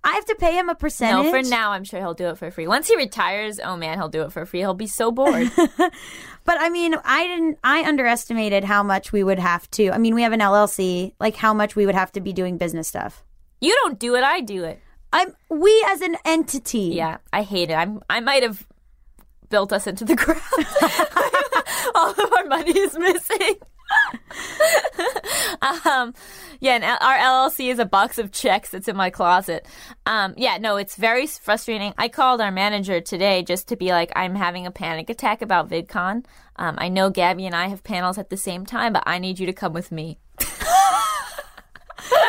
I 0.07 0.13
have 0.15 0.25
to 0.27 0.37
pay 0.37 0.57
him 0.57 0.69
a 0.69 0.75
percentage. 0.75 1.25
No, 1.27 1.31
for 1.31 1.43
now 1.43 1.73
I'm 1.73 1.85
sure 1.85 1.99
he'll 2.01 2.15
do 2.15 2.29
it 2.29 2.39
for 2.39 2.51
free. 2.51 2.67
Once 2.69 2.89
he 2.89 2.97
retires, 2.97 3.59
oh 3.63 3.77
man, 3.77 3.99
he'll 3.99 4.09
do 4.09 4.23
it 4.23 4.33
for 4.33 4.47
free. 4.47 4.61
He'll 4.61 4.73
be 4.75 4.87
so 4.87 5.11
bored. 5.11 5.51
But 6.47 6.61
I 6.61 6.69
mean, 6.69 6.95
I 7.05 7.27
didn't. 7.27 7.59
I 7.65 7.83
underestimated 7.83 8.63
how 8.63 8.85
much 8.85 9.11
we 9.13 9.25
would 9.25 9.41
have 9.41 9.69
to. 9.73 9.91
I 9.91 9.99
mean, 9.99 10.15
we 10.15 10.23
have 10.23 10.33
an 10.33 10.39
LLC. 10.39 11.13
Like 11.19 11.35
how 11.35 11.53
much 11.53 11.75
we 11.75 11.87
would 11.87 11.97
have 11.97 12.13
to 12.13 12.21
be 12.21 12.33
doing 12.33 12.57
business 12.57 12.87
stuff. 12.87 13.25
you 13.61 13.75
don't 13.83 13.99
do 13.99 14.15
it, 14.15 14.23
I 14.23 14.41
do 14.43 14.63
it. 14.63 14.81
I'm. 15.13 15.35
We 15.51 15.85
as 15.89 16.01
an 16.03 16.17
entity. 16.25 16.93
Yeah, 16.95 17.19
I 17.33 17.43
hate 17.43 17.71
it. 17.71 17.75
I'm 17.75 18.01
I 18.09 18.21
might 18.21 18.45
have 18.45 18.65
built 19.51 19.73
us 19.73 19.89
into 19.89 20.05
the 20.05 20.15
ground. 20.25 20.41
All 21.97 22.11
of 22.11 22.33
our 22.33 22.45
money 22.45 22.79
is 22.79 22.97
missing. 22.97 23.57
Um, 25.85 26.15
yeah, 26.61 26.75
and 26.75 26.85
our 26.85 27.17
LLC 27.17 27.71
is 27.71 27.79
a 27.79 27.85
box 27.85 28.19
of 28.19 28.31
checks 28.31 28.71
that's 28.71 28.89
in 28.89 28.97
my 28.97 29.11
closet. 29.11 29.67
Um, 30.05 30.35
yeah, 30.37 30.59
no, 30.59 30.77
it's 30.77 30.97
very 30.97 31.27
frustrating. 31.27 31.93
I 31.99 32.09
called 32.09 32.41
our 32.41 32.53
manager 32.53 33.01
today 33.01 33.43
just 33.43 33.69
to 33.69 33.77
be 33.77 33.91
like, 33.91 34.13
I'm 34.15 34.35
having 34.35 34.67
a 34.67 34.71
panic 34.71 35.11
attack 35.11 35.43
about 35.43 35.69
VidCon. 35.69 36.25
Um, 36.57 36.75
I 36.79 36.89
know 36.89 37.11
Gaby 37.11 37.47
and 37.47 37.55
I 37.55 37.69
have 37.69 37.83
panels 37.85 38.19
at 38.19 38.31
the 38.31 38.37
same 38.37 38.65
time, 38.67 38.93
but 38.93 39.03
I 39.07 39.19
need 39.19 39.39
you 39.39 39.47
to 39.47 39.53
come 39.53 39.73
with 39.73 39.91
me. 39.91 40.19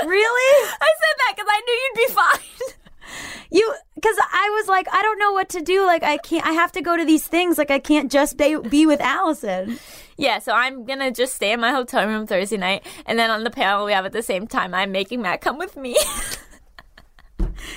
Really? 0.06 0.68
I 0.82 0.92
said 1.00 1.16
that 1.18 1.34
because 1.36 1.48
I 1.50 1.62
knew 1.62 1.74
you'd 1.74 2.08
be 2.08 2.14
fine. 2.14 2.74
You? 3.50 3.74
Because 3.96 4.16
I 4.32 4.50
was 4.60 4.68
like, 4.68 4.88
I 4.92 5.02
don't 5.02 5.20
know 5.20 5.32
what 5.32 5.50
to 5.50 5.62
do. 5.62 5.86
Like, 5.86 6.04
I 6.04 6.18
can't. 6.18 6.46
I 6.46 6.52
have 6.52 6.72
to 6.74 6.82
go 6.82 6.98
to 6.98 7.06
these 7.06 7.26
things. 7.26 7.58
Like, 7.58 7.72
I 7.72 7.80
can't 7.80 8.12
just 8.12 8.38
be, 8.38 8.58
be 8.58 8.86
with 8.86 9.02
Allison. 9.02 9.80
Yeah, 10.18 10.40
so 10.40 10.52
I'm 10.52 10.84
gonna 10.86 11.12
just 11.12 11.36
stay 11.36 11.52
in 11.52 11.60
my 11.60 11.72
hotel 11.72 12.08
room 12.08 12.26
Thursday 12.26 12.58
night, 12.58 12.84
and 13.06 13.20
then 13.20 13.30
on 13.30 13.44
the 13.44 13.52
panel 13.52 13.86
we 13.86 13.94
have 13.94 14.06
at 14.06 14.14
the 14.14 14.24
same 14.24 14.48
time, 14.48 14.74
I'm 14.74 14.92
making 14.92 15.22
Matt 15.22 15.42
come 15.42 15.58
with 15.58 15.78
me. 15.78 15.96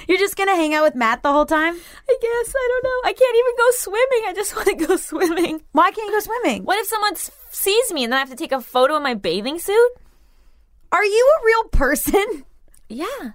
You're 0.09 0.18
just 0.18 0.37
gonna 0.37 0.56
hang 0.56 0.75
out 0.75 0.82
with 0.85 0.94
Matt 0.94 1.23
the 1.23 1.32
whole 1.32 1.47
time. 1.47 1.75
I 1.75 2.16
guess 2.20 2.54
I 2.56 2.68
don't 2.68 2.85
know. 2.85 3.09
I 3.11 3.12
can't 3.12 3.37
even 3.37 3.52
go 3.56 3.70
swimming. 3.73 4.23
I 4.26 4.32
just 4.35 4.56
want 4.56 4.68
to 4.68 4.87
go 4.87 4.97
swimming. 4.97 5.62
Why 5.73 5.90
can't 5.90 6.06
you 6.09 6.12
go 6.12 6.20
swimming? 6.20 6.64
What 6.64 6.78
if 6.78 6.87
someone 6.87 7.12
s- 7.12 7.30
sees 7.50 7.92
me 7.92 8.04
and 8.04 8.12
then 8.12 8.16
I 8.18 8.20
have 8.20 8.30
to 8.30 8.37
take 8.37 8.52
a 8.52 8.61
photo 8.61 8.97
in 8.97 9.02
my 9.02 9.14
bathing 9.14 9.59
suit? 9.59 9.90
Are 10.92 11.04
you 11.04 11.35
a 11.40 11.44
real 11.47 11.64
person? 11.68 12.44
Yeah, 12.88 13.30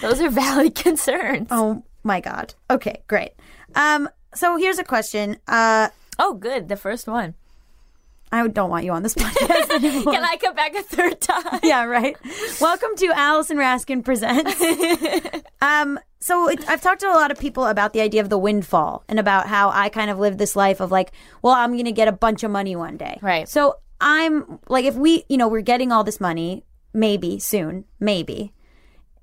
those 0.00 0.20
are 0.20 0.30
valid 0.30 0.74
concerns. 0.76 1.48
Oh 1.50 1.82
my 2.04 2.20
god. 2.20 2.54
Okay, 2.70 3.02
great. 3.08 3.32
Um, 3.74 4.08
so 4.34 4.56
here's 4.56 4.78
a 4.78 4.84
question. 4.84 5.38
Uh, 5.48 5.88
Oh, 6.20 6.34
good, 6.34 6.68
the 6.68 6.76
first 6.76 7.06
one. 7.06 7.34
I 8.30 8.46
don't 8.46 8.70
want 8.70 8.84
you 8.84 8.92
on 8.92 9.02
this 9.02 9.14
podcast 9.16 9.70
anymore. 9.74 10.12
Can 10.12 10.24
I 10.24 10.36
come 10.36 10.54
back 10.54 10.74
a 10.74 10.82
third 10.82 11.20
time? 11.20 11.60
yeah, 11.62 11.84
right. 11.84 12.16
Welcome 12.60 12.90
to 12.96 13.12
Allison 13.14 13.56
Raskin 13.56 14.04
presents. 14.04 14.60
um, 15.62 15.98
so 16.20 16.48
it, 16.48 16.68
I've 16.68 16.82
talked 16.82 17.00
to 17.00 17.06
a 17.06 17.14
lot 17.14 17.30
of 17.30 17.38
people 17.38 17.64
about 17.64 17.92
the 17.92 18.00
idea 18.00 18.20
of 18.20 18.28
the 18.28 18.38
windfall 18.38 19.04
and 19.08 19.18
about 19.18 19.46
how 19.46 19.70
I 19.70 19.88
kind 19.88 20.10
of 20.10 20.18
live 20.18 20.36
this 20.36 20.56
life 20.56 20.80
of 20.80 20.90
like, 20.90 21.12
well, 21.42 21.54
I'm 21.54 21.72
going 21.72 21.84
to 21.84 21.92
get 21.92 22.08
a 22.08 22.12
bunch 22.12 22.42
of 22.42 22.50
money 22.50 22.76
one 22.76 22.96
day. 22.96 23.18
Right. 23.22 23.48
So 23.48 23.76
I'm 24.00 24.58
like, 24.68 24.84
if 24.84 24.94
we, 24.94 25.24
you 25.28 25.36
know, 25.36 25.48
we're 25.48 25.60
getting 25.60 25.92
all 25.92 26.04
this 26.04 26.20
money, 26.20 26.64
maybe 26.92 27.38
soon, 27.38 27.84
maybe. 28.00 28.52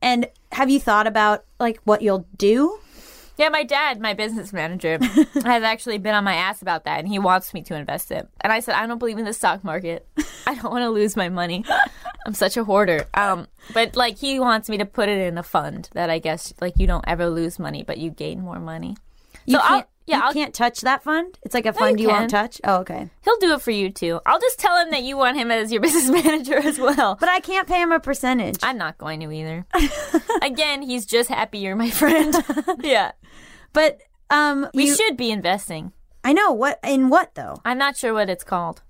And 0.01 0.29
have 0.51 0.69
you 0.69 0.79
thought 0.79 1.07
about 1.07 1.45
like 1.59 1.79
what 1.83 2.01
you'll 2.01 2.27
do? 2.37 2.79
Yeah, 3.37 3.49
my 3.49 3.63
dad, 3.63 3.99
my 3.99 4.13
business 4.13 4.53
manager, 4.53 4.97
has 5.43 5.63
actually 5.63 5.97
been 5.97 6.15
on 6.15 6.23
my 6.23 6.35
ass 6.35 6.61
about 6.61 6.85
that, 6.85 6.99
and 6.99 7.07
he 7.07 7.19
wants 7.19 7.53
me 7.53 7.61
to 7.63 7.75
invest 7.75 8.11
it. 8.11 8.27
And 8.41 8.53
I 8.53 8.61
said, 8.61 8.75
I 8.75 8.87
don't 8.87 8.97
believe 8.97 9.17
in 9.17 9.25
the 9.25 9.33
stock 9.33 9.63
market. 9.63 10.07
I 10.47 10.55
don't 10.55 10.71
want 10.71 10.83
to 10.83 10.89
lose 10.89 11.15
my 11.17 11.27
money. 11.29 11.65
I'm 12.25 12.33
such 12.33 12.55
a 12.57 12.63
hoarder. 12.63 13.05
Um, 13.13 13.47
but 13.73 13.95
like 13.95 14.17
he 14.17 14.39
wants 14.39 14.69
me 14.69 14.77
to 14.77 14.85
put 14.85 15.09
it 15.09 15.19
in 15.19 15.37
a 15.37 15.43
fund 15.43 15.89
that 15.93 16.09
I 16.09 16.19
guess 16.19 16.53
like 16.61 16.73
you 16.77 16.87
don't 16.87 17.03
ever 17.07 17.29
lose 17.29 17.59
money, 17.59 17.83
but 17.83 17.97
you 17.97 18.09
gain 18.09 18.41
more 18.41 18.59
money. 18.59 18.95
You 19.45 19.57
So 19.57 19.61
I'll- 19.63 19.87
yeah, 20.05 20.17
you 20.17 20.23
I'll- 20.23 20.33
can't 20.33 20.53
touch 20.53 20.81
that 20.81 21.03
fund. 21.03 21.37
It's 21.43 21.53
like 21.53 21.65
a 21.65 21.73
fund 21.73 21.99
you 21.99 22.07
you, 22.07 22.13
won't 22.13 22.29
touch. 22.29 22.61
Oh, 22.63 22.77
okay. 22.81 23.09
He'll 23.23 23.37
do 23.39 23.53
it 23.53 23.61
for 23.61 23.71
you 23.71 23.89
too. 23.89 24.19
I'll 24.25 24.39
just 24.39 24.59
tell 24.59 24.77
him 24.77 24.91
that 24.91 25.03
you 25.03 25.17
want 25.17 25.37
him 25.37 25.49
as 25.51 25.71
your 25.71 25.81
business 25.87 26.09
manager 26.09 26.57
as 26.57 26.77
well. 26.79 27.17
But 27.19 27.29
I 27.29 27.39
can't 27.39 27.67
pay 27.67 27.81
him 27.81 27.91
a 27.91 27.99
percentage. 27.99 28.57
I'm 28.63 28.77
not 28.77 28.97
going 28.97 29.19
to 29.21 29.31
either. 29.31 29.65
Again, 30.41 30.81
he's 30.81 31.05
just 31.05 31.29
happy 31.29 31.59
you're 31.59 31.75
my 31.75 31.89
friend. 31.89 32.35
yeah. 32.81 33.11
but 33.73 33.99
um, 34.29 34.67
We 34.73 34.87
you- 34.87 34.95
should 34.95 35.17
be 35.17 35.31
investing. 35.31 35.91
I 36.23 36.33
know 36.33 36.51
what 36.51 36.79
in 36.83 37.09
what 37.09 37.35
though. 37.35 37.61
I'm 37.63 37.77
not 37.77 37.97
sure 37.97 38.13
what 38.13 38.29
it's 38.29 38.43
called. 38.43 38.81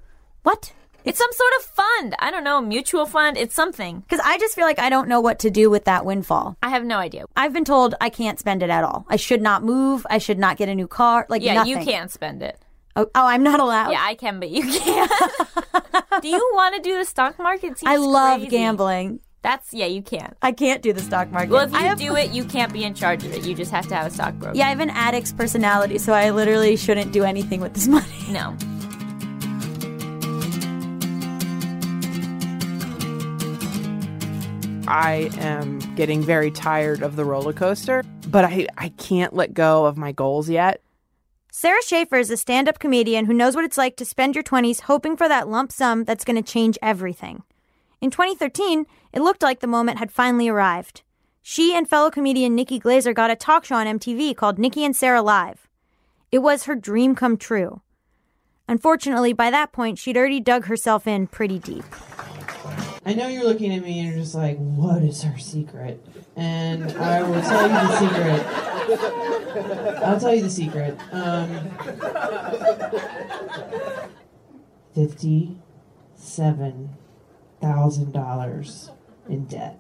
What? 0.44 0.74
It's 1.06 1.20
some 1.20 1.32
sort 1.32 1.52
of 1.60 1.66
fund. 1.66 2.16
I 2.20 2.32
don't 2.32 2.44
know, 2.44 2.60
mutual 2.62 3.06
fund. 3.06 3.38
It's 3.38 3.54
something. 3.56 4.00
Because 4.02 4.20
I 4.26 4.38
just 4.40 4.56
feel 4.56 4.66
like 4.66 4.80
I 4.80 4.90
don't 4.90 5.08
know 5.08 5.22
what 5.22 5.40
to 5.40 5.52
do 5.52 5.70
with 5.70 5.86
that 5.86 6.04
windfall. 6.06 6.58
I 6.64 6.70
have 6.70 6.84
no 6.84 6.98
idea. 6.98 7.26
I've 7.38 7.54
been 7.54 7.64
told 7.66 7.94
I 8.02 8.10
can't 8.10 8.40
spend 8.40 8.64
it 8.64 8.70
at 8.70 8.84
all. 8.84 9.06
I 9.08 9.16
should 9.16 9.42
not 9.42 9.64
move. 9.64 10.06
I 10.10 10.18
should 10.18 10.40
not 10.40 10.58
get 10.58 10.68
a 10.68 10.76
new 10.76 10.88
car. 10.88 11.26
Like 11.30 11.44
Yeah, 11.44 11.54
nothing. 11.56 11.78
you 11.78 11.86
can't 11.86 12.10
spend 12.12 12.42
it. 12.42 12.60
Oh, 12.96 13.08
oh, 13.14 13.26
I'm 13.28 13.44
not 13.44 13.60
allowed. 13.60 13.92
Yeah, 13.92 14.02
I 14.02 14.16
can, 14.16 14.40
but 14.40 14.50
you 14.50 14.64
can't. 14.64 15.12
do 16.22 16.28
you 16.30 16.52
want 16.54 16.76
to 16.76 16.82
do 16.82 16.98
the 16.98 17.06
stock 17.06 17.38
market? 17.38 17.78
Seems 17.78 17.84
I 17.92 17.98
love 17.98 18.40
crazy. 18.40 18.50
gambling. 18.52 19.20
That's 19.42 19.74
yeah, 19.74 19.86
you 19.86 20.02
can't. 20.02 20.36
I 20.42 20.54
can't 20.54 20.82
do 20.82 20.92
the 20.92 21.02
stock 21.02 21.30
market. 21.30 21.52
Well, 21.52 21.66
if 21.66 21.72
you 21.72 21.78
have, 21.78 22.00
do 22.00 22.16
it, 22.16 22.32
you 22.32 22.46
can't 22.46 22.74
be 22.74 22.84
in 22.84 22.96
charge 22.96 23.24
of 23.24 23.32
it. 23.32 23.46
You 23.46 23.54
just 23.54 23.70
have 23.70 23.86
to 23.90 23.96
have 23.96 24.08
a 24.08 24.10
stockbroker. 24.10 24.58
yeah, 24.58 24.66
I 24.66 24.70
have 24.70 24.80
an 24.80 24.90
addict's 24.90 25.34
personality, 25.34 26.00
so 26.00 26.14
I 26.14 26.32
literally 26.32 26.76
shouldn't 26.78 27.12
do 27.12 27.24
anything 27.24 27.62
with 27.62 27.74
this 27.76 27.88
money. 27.88 28.08
No. 28.30 28.58
I 34.88 35.32
am 35.38 35.80
getting 35.96 36.22
very 36.22 36.52
tired 36.52 37.02
of 37.02 37.16
the 37.16 37.26
roller 37.26 37.54
coaster, 37.54 38.04
but 38.28 38.46
I, 38.46 38.68
I 38.78 38.90
can't 38.90 39.34
let 39.34 39.54
go 39.54 39.86
of 39.86 39.98
my 39.98 40.12
goals 40.12 40.50
yet. 40.50 40.82
Sara 41.52 41.82
Schaefer 41.82 42.18
is 42.18 42.30
a 42.30 42.38
stand 42.38 42.70
up 42.70 42.80
comedian 42.80 43.26
who 43.26 43.34
knows 43.34 43.56
what 43.56 43.66
it's 43.66 43.78
like 43.78 43.96
to 43.98 44.06
spend 44.06 44.36
your 44.36 44.44
20s 44.44 44.82
hoping 44.82 45.18
for 45.18 45.28
that 45.28 45.48
lump 45.48 45.72
sum 45.72 46.04
that's 46.04 46.26
going 46.26 46.36
to 46.36 46.52
change 46.52 46.78
everything. 46.82 47.44
In 48.02 48.12
2013, 48.12 48.86
it 49.14 49.22
looked 49.22 49.42
like 49.42 49.62
the 49.62 49.68
moment 49.68 49.98
had 49.98 50.12
finally 50.12 50.50
arrived. 50.50 51.02
She 51.42 51.74
and 51.76 51.90
fellow 51.90 52.12
comedian 52.12 52.54
Nikki 52.54 52.80
Glazer 52.80 53.16
got 53.16 53.32
a 53.32 53.36
talk 53.36 53.66
show 53.66 53.76
on 53.76 53.88
MTV 53.88 54.36
called 54.36 54.60
Nikki 54.60 54.84
and 54.84 54.96
Sara 54.96 55.22
Live. 55.22 55.68
It 56.32 56.40
was 56.40 56.66
her 56.66 56.76
dream 56.76 57.16
come 57.16 57.38
true. 57.38 57.82
Unfortunately, 58.68 59.32
by 59.32 59.50
that 59.50 59.72
point, 59.72 59.98
she'd 59.98 60.18
already 60.18 60.40
dug 60.40 60.66
herself 60.66 61.08
in 61.08 61.28
pretty 61.28 61.58
deep. 61.60 61.86
I 63.08 63.14
know 63.14 63.28
you're 63.28 63.44
looking 63.44 63.72
at 63.76 63.84
me 63.84 64.00
and 64.00 64.10
you're 64.10 64.18
just 64.18 64.34
like, 64.34 64.58
what 64.58 65.04
is 65.04 65.22
her 65.22 65.38
secret? 65.38 66.04
And 66.36 66.92
I 66.94 67.22
will 67.22 67.40
tell 67.42 67.62
you 67.62 67.70
the 67.70 67.98
secret. 68.00 68.44
I'll 70.04 70.20
tell 70.20 70.34
you 70.34 70.42
the 70.42 70.50
secret. 70.50 70.98
Um, 71.12 71.70
Fifty-seven 74.96 76.90
thousand 77.62 78.12
dollars 78.14 78.90
in 79.30 79.46
debt. 79.46 79.80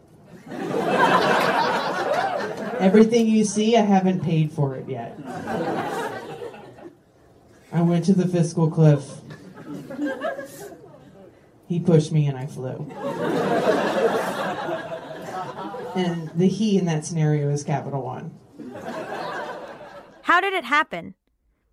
Everything 2.79 3.27
you 3.27 3.43
see, 3.45 3.75
I 3.77 3.81
haven't 3.81 4.21
paid 4.23 4.51
for 4.51 4.75
it 4.75 4.87
yet. 4.87 5.17
I 7.71 7.81
went 7.81 8.05
to 8.05 8.13
the 8.13 8.27
fiscal 8.27 8.69
cliff. 8.69 9.09
He 11.67 11.79
pushed 11.79 12.11
me 12.11 12.27
and 12.27 12.37
I 12.37 12.45
flew. 12.45 12.85
and 15.95 16.29
the 16.35 16.47
he 16.47 16.77
in 16.77 16.85
that 16.85 17.05
scenario 17.05 17.49
is 17.49 17.63
Capital 17.63 18.01
One. 18.01 18.31
How 20.23 20.41
did 20.41 20.53
it 20.53 20.65
happen? 20.65 21.15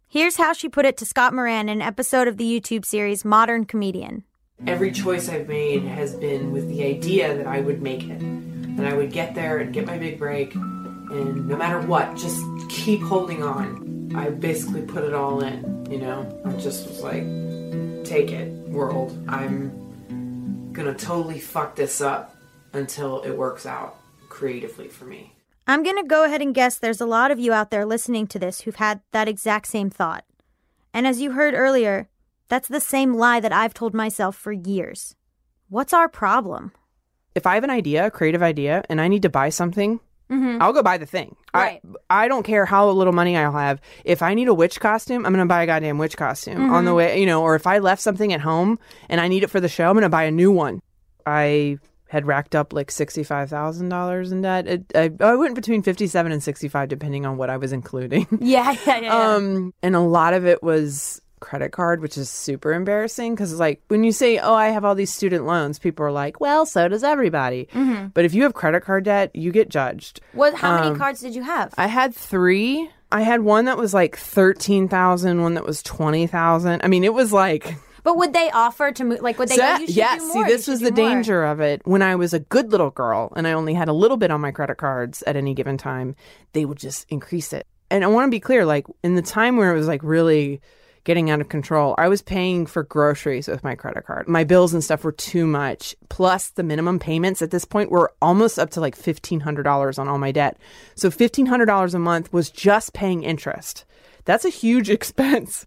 Here's 0.08 0.36
how 0.36 0.52
she 0.52 0.68
put 0.68 0.84
it 0.84 0.96
to 0.98 1.06
Scott 1.06 1.32
Moran 1.34 1.68
in 1.68 1.80
an 1.80 1.82
episode 1.82 2.28
of 2.28 2.36
the 2.36 2.44
YouTube 2.44 2.84
series 2.84 3.24
Modern 3.24 3.64
Comedian. 3.64 4.24
every 4.66 4.92
choice 4.92 5.28
I've 5.28 5.48
made 5.48 5.82
has 5.84 6.14
been 6.14 6.52
with 6.52 6.68
the 6.68 6.84
idea 6.84 7.34
that 7.36 7.46
I 7.46 7.60
would 7.60 7.82
make 7.82 8.04
it. 8.04 8.76
That 8.76 8.86
I 8.86 8.94
would 8.94 9.10
get 9.12 9.34
there 9.34 9.58
and 9.58 9.72
get 9.72 9.86
my 9.86 9.98
big 9.98 10.18
break, 10.18 10.54
and 10.54 11.46
no 11.48 11.56
matter 11.56 11.80
what, 11.80 12.16
just 12.16 12.40
keep 12.68 13.02
holding 13.02 13.42
on. 13.42 14.12
I 14.14 14.30
basically 14.30 14.82
put 14.82 15.04
it 15.04 15.14
all 15.14 15.40
in, 15.42 15.86
you 15.90 15.98
know? 15.98 16.40
I 16.44 16.52
just 16.52 16.86
was 16.86 17.00
like, 17.02 17.24
take 18.04 18.30
it, 18.32 18.48
world. 18.68 19.12
I'm 19.28 19.72
gonna 20.72 20.94
totally 20.94 21.40
fuck 21.40 21.76
this 21.76 22.00
up 22.00 22.36
until 22.72 23.22
it 23.22 23.36
works 23.36 23.66
out 23.66 23.96
creatively 24.28 24.88
for 24.88 25.04
me. 25.04 25.34
I'm 25.66 25.82
going 25.82 25.96
to 25.96 26.08
go 26.08 26.24
ahead 26.24 26.42
and 26.42 26.54
guess 26.54 26.76
there's 26.76 27.00
a 27.00 27.06
lot 27.06 27.30
of 27.30 27.38
you 27.38 27.52
out 27.52 27.70
there 27.70 27.86
listening 27.86 28.26
to 28.28 28.38
this 28.38 28.62
who've 28.62 28.74
had 28.74 29.00
that 29.12 29.28
exact 29.28 29.68
same 29.68 29.90
thought. 29.90 30.24
And 30.92 31.06
as 31.06 31.20
you 31.20 31.32
heard 31.32 31.54
earlier, 31.54 32.08
that's 32.48 32.66
the 32.66 32.80
same 32.80 33.14
lie 33.14 33.38
that 33.38 33.52
I've 33.52 33.72
told 33.72 33.94
myself 33.94 34.34
for 34.34 34.50
years. 34.50 35.14
What's 35.68 35.92
our 35.92 36.08
problem? 36.08 36.72
if 37.34 37.46
I 37.46 37.54
have 37.54 37.64
an 37.64 37.70
idea, 37.70 38.06
a 38.06 38.10
creative 38.10 38.42
idea, 38.42 38.82
and 38.88 39.00
I 39.00 39.08
need 39.08 39.22
to 39.22 39.28
buy 39.28 39.48
something, 39.48 40.00
I'll 40.60 40.72
go 40.72 40.82
buy 40.82 40.98
the 40.98 41.06
thing. 41.06 41.36
Right. 41.54 41.80
I 42.10 42.24
I 42.24 42.28
don't 42.28 42.42
care 42.42 42.64
how 42.64 42.88
little 42.90 43.12
money 43.12 43.36
I'll 43.36 43.52
have. 43.52 43.80
If 44.04 44.22
I 44.22 44.34
need 44.34 44.48
a 44.48 44.54
witch 44.54 44.80
costume, 44.80 45.26
I'm 45.26 45.32
gonna 45.32 45.46
buy 45.46 45.62
a 45.62 45.66
goddamn 45.66 45.98
witch 45.98 46.16
costume 46.16 46.70
on 46.70 46.84
the 46.84 46.94
way. 46.94 47.18
You 47.20 47.26
know, 47.26 47.42
or 47.42 47.54
if 47.54 47.66
I 47.66 47.78
left 47.78 48.02
something 48.02 48.32
at 48.32 48.40
home 48.40 48.78
and 49.08 49.20
I 49.20 49.28
need 49.28 49.42
it 49.42 49.50
for 49.50 49.60
the 49.60 49.68
show, 49.68 49.88
I'm 49.88 49.94
gonna 49.94 50.08
buy 50.08 50.24
a 50.24 50.30
new 50.30 50.50
one. 50.50 50.80
I 51.26 51.78
had 52.08 52.26
racked 52.26 52.54
up 52.54 52.72
like 52.74 52.90
sixty 52.90 53.22
five 53.22 53.48
thousand 53.48 53.88
dollars 53.88 54.32
in 54.32 54.42
debt. 54.42 54.66
It, 54.66 54.84
I, 54.94 55.10
I 55.20 55.34
went 55.34 55.54
between 55.54 55.82
fifty 55.82 56.06
seven 56.06 56.30
and 56.30 56.42
sixty 56.42 56.68
five, 56.68 56.88
depending 56.88 57.24
on 57.24 57.38
what 57.38 57.48
I 57.48 57.56
was 57.56 57.72
including. 57.72 58.26
Yeah, 58.40 58.70
yeah, 58.86 58.98
yeah. 58.98 59.00
yeah. 59.00 59.34
Um, 59.34 59.72
and 59.82 59.96
a 59.96 60.00
lot 60.00 60.34
of 60.34 60.46
it 60.46 60.62
was 60.62 61.22
credit 61.42 61.72
card, 61.72 62.00
which 62.00 62.16
is 62.16 62.30
super 62.30 62.72
embarrassing 62.72 63.34
because, 63.34 63.58
like, 63.58 63.82
when 63.88 64.02
you 64.04 64.12
say, 64.12 64.38
"Oh, 64.38 64.54
I 64.54 64.68
have 64.68 64.84
all 64.84 64.94
these 64.94 65.12
student 65.12 65.44
loans," 65.44 65.78
people 65.78 66.06
are 66.06 66.12
like, 66.12 66.40
"Well, 66.40 66.64
so 66.64 66.88
does 66.88 67.04
everybody." 67.04 67.68
But 68.14 68.24
if 68.24 68.32
you 68.32 68.44
have 68.44 68.54
credit 68.54 68.82
card 68.82 69.04
debt, 69.04 69.34
you 69.34 69.52
get 69.52 69.68
judged. 69.68 70.20
what? 70.32 70.54
How 70.54 70.76
many 70.76 70.88
um, 70.92 70.96
cards 70.98 71.20
did 71.20 71.34
you 71.34 71.42
have? 71.42 71.74
I 71.76 71.88
had 71.88 72.14
three. 72.14 72.88
I 73.10 73.20
had 73.20 73.42
one 73.42 73.66
that 73.66 73.76
was 73.76 73.92
like 73.92 74.16
thirteen 74.16 74.88
thousand, 74.88 75.42
one 75.42 75.54
that 75.54 75.66
was 75.66 75.82
twenty 75.82 76.26
thousand. 76.26 76.80
I 76.82 76.88
mean, 76.88 77.04
it 77.04 77.12
was 77.12 77.32
like 77.32 77.76
but 78.04 78.16
would 78.16 78.32
they 78.32 78.50
offer 78.50 78.90
to 78.92 79.04
move? 79.04 79.20
Like, 79.20 79.38
would 79.38 79.48
they? 79.48 79.56
so 79.56 79.62
go, 79.62 79.66
that- 79.66 79.80
you 79.80 79.86
should 79.86 79.96
yes. 79.96 80.20
do 80.22 80.28
See, 80.28 80.34
more, 80.34 80.46
you 80.46 80.52
this 80.52 80.66
was 80.66 80.80
the 80.80 80.90
more." 80.90 80.96
danger 81.08 81.44
of 81.44 81.60
it. 81.60 81.82
When 81.84 82.02
I 82.02 82.16
was 82.16 82.34
a 82.34 82.40
good 82.40 82.70
little 82.72 82.90
girl 82.90 83.32
and 83.36 83.46
I 83.46 83.52
only 83.52 83.74
had 83.74 83.88
a 83.88 83.92
little 83.92 84.16
bit 84.16 84.30
on 84.30 84.40
my 84.40 84.50
credit 84.50 84.76
cards 84.76 85.22
at 85.26 85.36
any 85.36 85.54
given 85.54 85.78
time, 85.78 86.16
they 86.52 86.64
would 86.64 86.78
just 86.78 87.06
increase 87.08 87.52
it. 87.52 87.66
And 87.90 88.04
I 88.04 88.06
want 88.08 88.26
to 88.26 88.30
be 88.30 88.40
clear, 88.40 88.64
like 88.64 88.86
in 89.04 89.14
the 89.14 89.22
time 89.22 89.56
where 89.56 89.72
it 89.72 89.76
was 89.76 89.86
like 89.86 90.02
really 90.02 90.60
getting 91.04 91.30
out 91.30 91.40
of 91.40 91.48
control, 91.48 91.94
I 91.98 92.08
was 92.08 92.22
paying 92.22 92.66
for 92.66 92.82
groceries 92.84 93.48
with 93.48 93.64
my 93.64 93.74
credit 93.74 94.06
card. 94.06 94.28
My 94.28 94.44
bills 94.44 94.72
and 94.72 94.82
stuff 94.84 95.02
were 95.04 95.12
too 95.12 95.46
much. 95.46 95.96
Plus, 96.08 96.50
the 96.50 96.62
minimum 96.62 96.98
payments 96.98 97.42
at 97.42 97.50
this 97.50 97.64
point 97.64 97.90
were 97.90 98.12
almost 98.22 98.58
up 98.58 98.70
to 98.70 98.80
like 98.80 98.96
fifteen 98.96 99.40
hundred 99.40 99.64
dollars 99.64 99.98
on 99.98 100.08
all 100.08 100.18
my 100.18 100.32
debt. 100.32 100.58
So 100.94 101.10
fifteen 101.10 101.46
hundred 101.46 101.66
dollars 101.66 101.94
a 101.94 101.98
month 101.98 102.32
was 102.32 102.50
just 102.50 102.92
paying 102.92 103.22
interest. 103.22 103.84
That's 104.24 104.44
a 104.44 104.50
huge 104.50 104.90
expense 104.98 105.66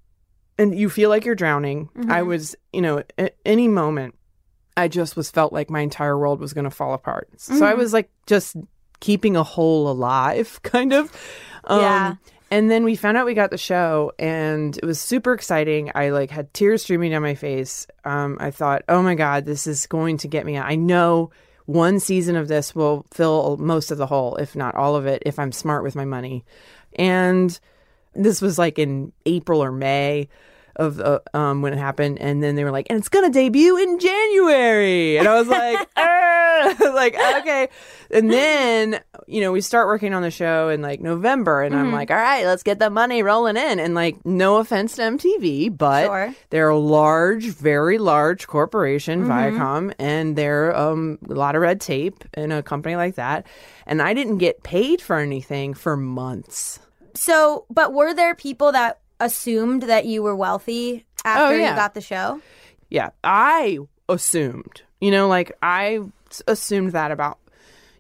and 0.58 0.78
you 0.78 0.89
feel 0.89 1.10
like 1.10 1.26
you're 1.26 1.36
drowning. 1.36 1.89
I 2.10 2.21
was, 2.24 2.56
you 2.71 2.82
know, 2.82 3.04
at 3.17 3.36
any 3.45 3.67
moment, 3.67 4.15
I 4.78 4.88
just 4.88 5.15
was 5.15 5.32
felt 5.32 5.54
like 5.54 5.69
my 5.69 5.82
entire 5.82 6.17
world 6.17 6.39
was 6.39 6.54
going 6.54 6.63
to 6.65 6.69
fall 6.69 6.93
apart. 6.93 7.30
So 7.38 7.65
I 7.65 7.74
was 7.74 7.93
like 7.93 8.10
just 8.26 8.56
keeping 9.00 9.36
a 9.36 9.43
hole 9.43 9.89
alive, 9.89 10.60
kind 10.63 10.93
of. 10.93 11.12
Um, 11.65 11.82
Yeah. 11.82 12.15
And 12.56 12.72
then 12.72 12.86
we 12.86 12.96
found 12.96 13.18
out 13.18 13.26
we 13.26 13.34
got 13.34 13.52
the 13.52 13.58
show, 13.58 14.13
and 14.18 14.78
it 14.78 14.86
was 14.86 14.98
super 14.98 15.34
exciting. 15.34 15.91
I 15.94 16.12
like 16.12 16.30
had 16.30 16.54
tears 16.54 16.84
streaming 16.84 17.12
down 17.12 17.22
my 17.22 17.36
face. 17.36 17.86
Um, 18.06 18.38
I 18.39 18.50
thought, 18.50 18.84
oh 18.88 19.02
my 19.02 19.13
god, 19.13 19.44
this 19.44 19.68
is 19.68 19.88
going 19.88 20.15
to 20.20 20.30
get 20.30 20.46
me. 20.46 20.58
I 20.58 20.76
know 20.76 21.32
one 21.65 22.00
season 22.00 22.38
of 22.38 22.48
this 22.48 22.74
will 22.74 23.08
fill 23.12 23.58
most 23.58 23.91
of 23.91 23.98
the 23.98 24.06
hole, 24.06 24.38
if 24.38 24.56
not 24.56 24.74
all 24.74 24.96
of 24.96 25.06
it, 25.06 25.22
if 25.26 25.38
I'm 25.38 25.52
smart 25.52 25.84
with 25.84 25.98
my 25.98 26.06
money. 26.06 26.46
And 26.98 27.60
this 28.13 28.41
was 28.41 28.58
like 28.58 28.80
in 28.80 29.12
April 29.26 29.62
or 29.62 29.74
May 29.74 30.30
of 30.78 31.00
uh, 31.00 31.20
um 31.34 31.62
when 31.62 31.72
it 31.72 31.80
happened 31.80 32.20
and 32.20 32.44
then 32.44 32.56
they 32.56 32.63
were 32.65 32.72
like 32.72 32.88
and 32.89 33.00
it's 33.00 33.08
gonna 33.08 33.30
debut 33.30 33.78
in 33.78 33.98
January 33.98 35.18
and 35.18 35.26
I 35.26 35.39
was 35.39 35.48
like 35.48 35.88
like 36.94 37.15
okay 37.15 37.70
and 38.12 38.30
then 38.30 39.00
you 39.27 39.41
know 39.41 39.51
we 39.51 39.61
start 39.61 39.88
working 39.88 40.13
on 40.13 40.21
the 40.21 40.31
show 40.31 40.69
in 40.69 40.81
like 40.81 41.01
November 41.01 41.61
and 41.63 41.75
I'm 41.75 41.91
like 41.91 42.11
all 42.11 42.17
right 42.17 42.45
let's 42.45 42.63
get 42.63 42.79
the 42.79 42.89
money 42.89 43.23
rolling 43.23 43.57
in 43.57 43.79
and 43.79 43.93
like 43.95 44.23
no 44.25 44.57
offense 44.57 44.95
to 44.95 45.01
MTV 45.03 45.75
but 45.77 46.05
Sure. 46.05 46.35
they're 46.49 46.69
a 46.69 46.77
large 46.77 47.45
very 47.45 47.97
large 47.97 48.47
corporation 48.47 49.25
Viacom 49.25 49.93
and 49.99 50.35
they're 50.35 50.75
um 50.75 51.17
a 51.29 51.33
lot 51.33 51.55
of 51.55 51.61
red 51.61 51.81
tape 51.81 52.23
in 52.35 52.51
a 52.51 52.61
company 52.63 52.95
like 52.95 53.15
that 53.15 53.45
and 53.85 54.01
I 54.01 54.13
didn't 54.13 54.38
get 54.38 54.63
paid 54.63 55.01
for 55.01 55.17
anything 55.17 55.73
for 55.73 55.95
months 55.97 56.79
So, 57.13 57.65
but 57.69 57.93
were 57.93 58.13
there 58.13 58.35
people 58.35 58.71
that 58.73 58.99
assumed 59.19 59.83
that 59.83 60.05
you 60.05 60.21
were 60.21 60.35
wealthy 60.35 61.05
after 61.23 61.53
Oh, 61.55 61.57
yeah. 61.57 61.69
you 61.71 61.75
got 61.75 61.93
the 61.93 62.01
show? 62.01 62.41
yeah 62.89 63.09
i 63.23 63.79
assumed 64.07 64.83
you 65.01 65.09
know 65.09 65.27
like 65.27 65.51
I 65.61 65.99
assumed 66.47 66.91
that 66.91 67.09
about 67.11 67.39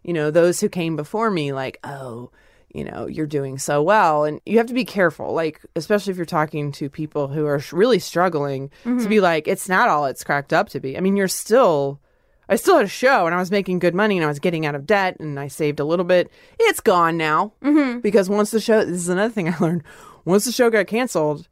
you 0.05 0.13
know 0.13 0.31
those 0.31 0.61
who 0.61 0.69
came 0.69 0.95
before 0.95 1.31
me 1.31 1.51
like 1.51 1.79
oh 1.83 2.29
you 2.73 2.83
know 2.83 3.07
you're 3.07 3.25
doing 3.25 3.57
so 3.57 3.81
well 3.81 4.23
and 4.23 4.39
you 4.45 4.57
have 4.57 4.67
to 4.67 4.73
be 4.73 4.85
careful 4.85 5.33
like 5.33 5.59
especially 5.75 6.11
if 6.11 6.17
you're 6.17 6.25
talking 6.25 6.71
to 6.71 6.89
people 6.89 7.27
who 7.27 7.45
are 7.45 7.61
really 7.71 7.99
struggling 7.99 8.69
to 8.83 9.09
be 9.09 9.19
like 9.19 9.47
it's 9.47 9.67
not 9.67 9.89
all 9.89 10.05
it's 10.05 10.23
cracked 10.23 10.53
up 10.53 10.69
to 10.69 10.79
be 10.79 10.97
i 10.97 11.01
mean 11.01 11.17
you're 11.17 11.27
still 11.27 11.99
I 12.47 12.57
still 12.57 12.75
had 12.77 12.85
a 12.85 12.89
show 12.89 13.25
and 13.25 13.33
I 13.33 13.39
was 13.39 13.49
making 13.49 13.79
good 13.79 13.95
money 13.95 14.17
and 14.17 14.23
I 14.25 14.27
was 14.27 14.39
getting 14.39 14.67
out 14.67 14.75
of 14.75 14.85
debt 14.85 15.19
and 15.19 15.39
I 15.39 15.47
saved 15.47 15.79
a 15.79 15.83
little 15.83 16.05
bit. 16.05 16.29
It's 16.59 16.79
gone 16.79 17.17
now 17.17 17.53
mm-hmm. 17.63 18.01
because 18.01 18.29
once 18.29 18.51
the 18.51 18.59
show, 18.59 18.85
this 18.85 18.97
is 18.97 19.09
another 19.09 19.33
thing 19.33 19.49
I 19.53 19.57
learned. 19.57 19.83
Once 20.25 20.45
the 20.45 20.51
show 20.51 20.69
got 20.69 20.87
canceled, 20.87 21.47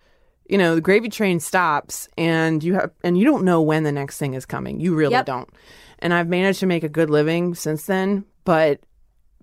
you 0.48 0.58
know, 0.58 0.76
the 0.76 0.82
gravy 0.82 1.10
train 1.10 1.40
stops 1.40 2.08
and 2.18 2.64
you 2.64 2.76
have, 2.76 2.92
and 3.04 3.18
you 3.18 3.26
don't 3.26 3.44
know 3.44 3.62
when 3.62 3.84
the 3.84 3.92
next 3.92 4.18
thing 4.18 4.34
is 4.34 4.46
coming. 4.46 4.80
You 4.80 4.94
really 4.94 5.14
Yep. 5.14 5.26
don't. 5.26 5.50
And 6.00 6.14
I've 6.14 6.28
managed 6.28 6.60
to 6.60 6.66
make 6.66 6.84
a 6.84 6.90
good 6.90 7.10
living 7.10 7.56
since 7.56 7.86
then, 7.86 8.26
but 8.44 8.80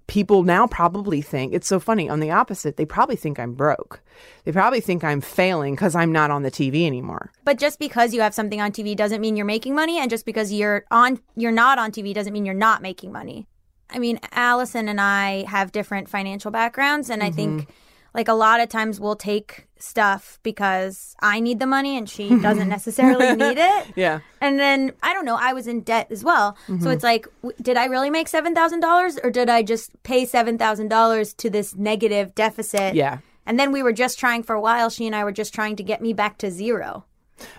people 0.06 0.42
now 0.42 0.66
probably 0.66 1.22
think 1.22 1.54
it's 1.54 1.68
so 1.68 1.78
funny. 1.78 2.08
On 2.08 2.18
the 2.18 2.32
opposite, 2.32 2.76
they 2.76 2.84
probably 2.84 3.14
think 3.14 3.38
I'm 3.38 3.54
broke. 3.54 4.02
They 4.44 4.50
probably 4.50 4.80
think 4.80 5.04
I'm 5.04 5.20
failing 5.20 5.74
because 5.74 5.94
I'm 5.94 6.10
not 6.10 6.32
on 6.32 6.42
the 6.42 6.50
TV 6.50 6.84
anymore. 6.84 7.30
But 7.44 7.58
just 7.58 7.78
because 7.78 8.12
you 8.12 8.20
have 8.20 8.34
something 8.34 8.60
on 8.60 8.72
TV 8.72 8.96
doesn't 8.96 9.20
mean 9.20 9.36
you're 9.36 9.46
making 9.46 9.74
money, 9.74 9.98
and 9.98 10.10
just 10.10 10.26
because 10.26 10.52
you're 10.52 10.84
on 10.90 11.20
you're 11.36 11.52
not 11.52 11.78
on 11.78 11.92
TV 11.92 12.12
doesn't 12.12 12.32
mean 12.32 12.44
you're 12.44 12.54
not 12.54 12.82
making 12.82 13.12
money. 13.12 13.46
I 13.88 13.98
mean, 13.98 14.20
Allison 14.32 14.88
and 14.88 15.00
I 15.00 15.44
have 15.48 15.72
different 15.72 16.08
financial 16.08 16.50
backgrounds, 16.50 17.10
and 17.10 17.22
I 17.22 17.30
think 17.30 17.62
mm-hmm. 17.62 17.70
Like 18.14 18.28
a 18.28 18.32
lot 18.34 18.60
of 18.60 18.68
times 18.68 18.98
we'll 19.00 19.16
take 19.16 19.66
stuff 19.78 20.38
because 20.42 21.14
I 21.20 21.40
need 21.40 21.58
the 21.58 21.66
money 21.66 21.96
and 21.96 22.08
she 22.08 22.28
doesn't 22.40 22.68
necessarily 22.68 23.34
need 23.34 23.58
it. 23.58 23.86
Yeah. 23.96 24.20
And 24.40 24.58
then 24.58 24.92
I 25.02 25.12
don't 25.12 25.24
know, 25.24 25.36
I 25.40 25.52
was 25.52 25.66
in 25.66 25.80
debt 25.80 26.08
as 26.10 26.22
well. 26.24 26.56
So 26.80 26.90
it's 26.90 27.04
like, 27.04 27.26
w- 27.42 27.56
did 27.62 27.76
I 27.76 27.86
really 27.86 28.10
make 28.10 28.28
$7,000 28.28 29.24
or 29.24 29.30
did 29.30 29.48
I 29.48 29.62
just 29.62 30.02
pay 30.02 30.24
$7,000 30.24 31.36
to 31.36 31.50
this 31.50 31.74
negative 31.74 32.34
deficit? 32.34 32.94
Yeah. 32.94 33.18
And 33.46 33.58
then 33.58 33.72
we 33.72 33.82
were 33.82 33.92
just 33.92 34.18
trying 34.18 34.42
for 34.42 34.54
a 34.54 34.60
while, 34.60 34.90
she 34.90 35.06
and 35.06 35.14
I 35.16 35.24
were 35.24 35.32
just 35.32 35.52
trying 35.54 35.76
to 35.76 35.82
get 35.82 36.00
me 36.00 36.12
back 36.12 36.38
to 36.38 36.50
zero. 36.50 37.04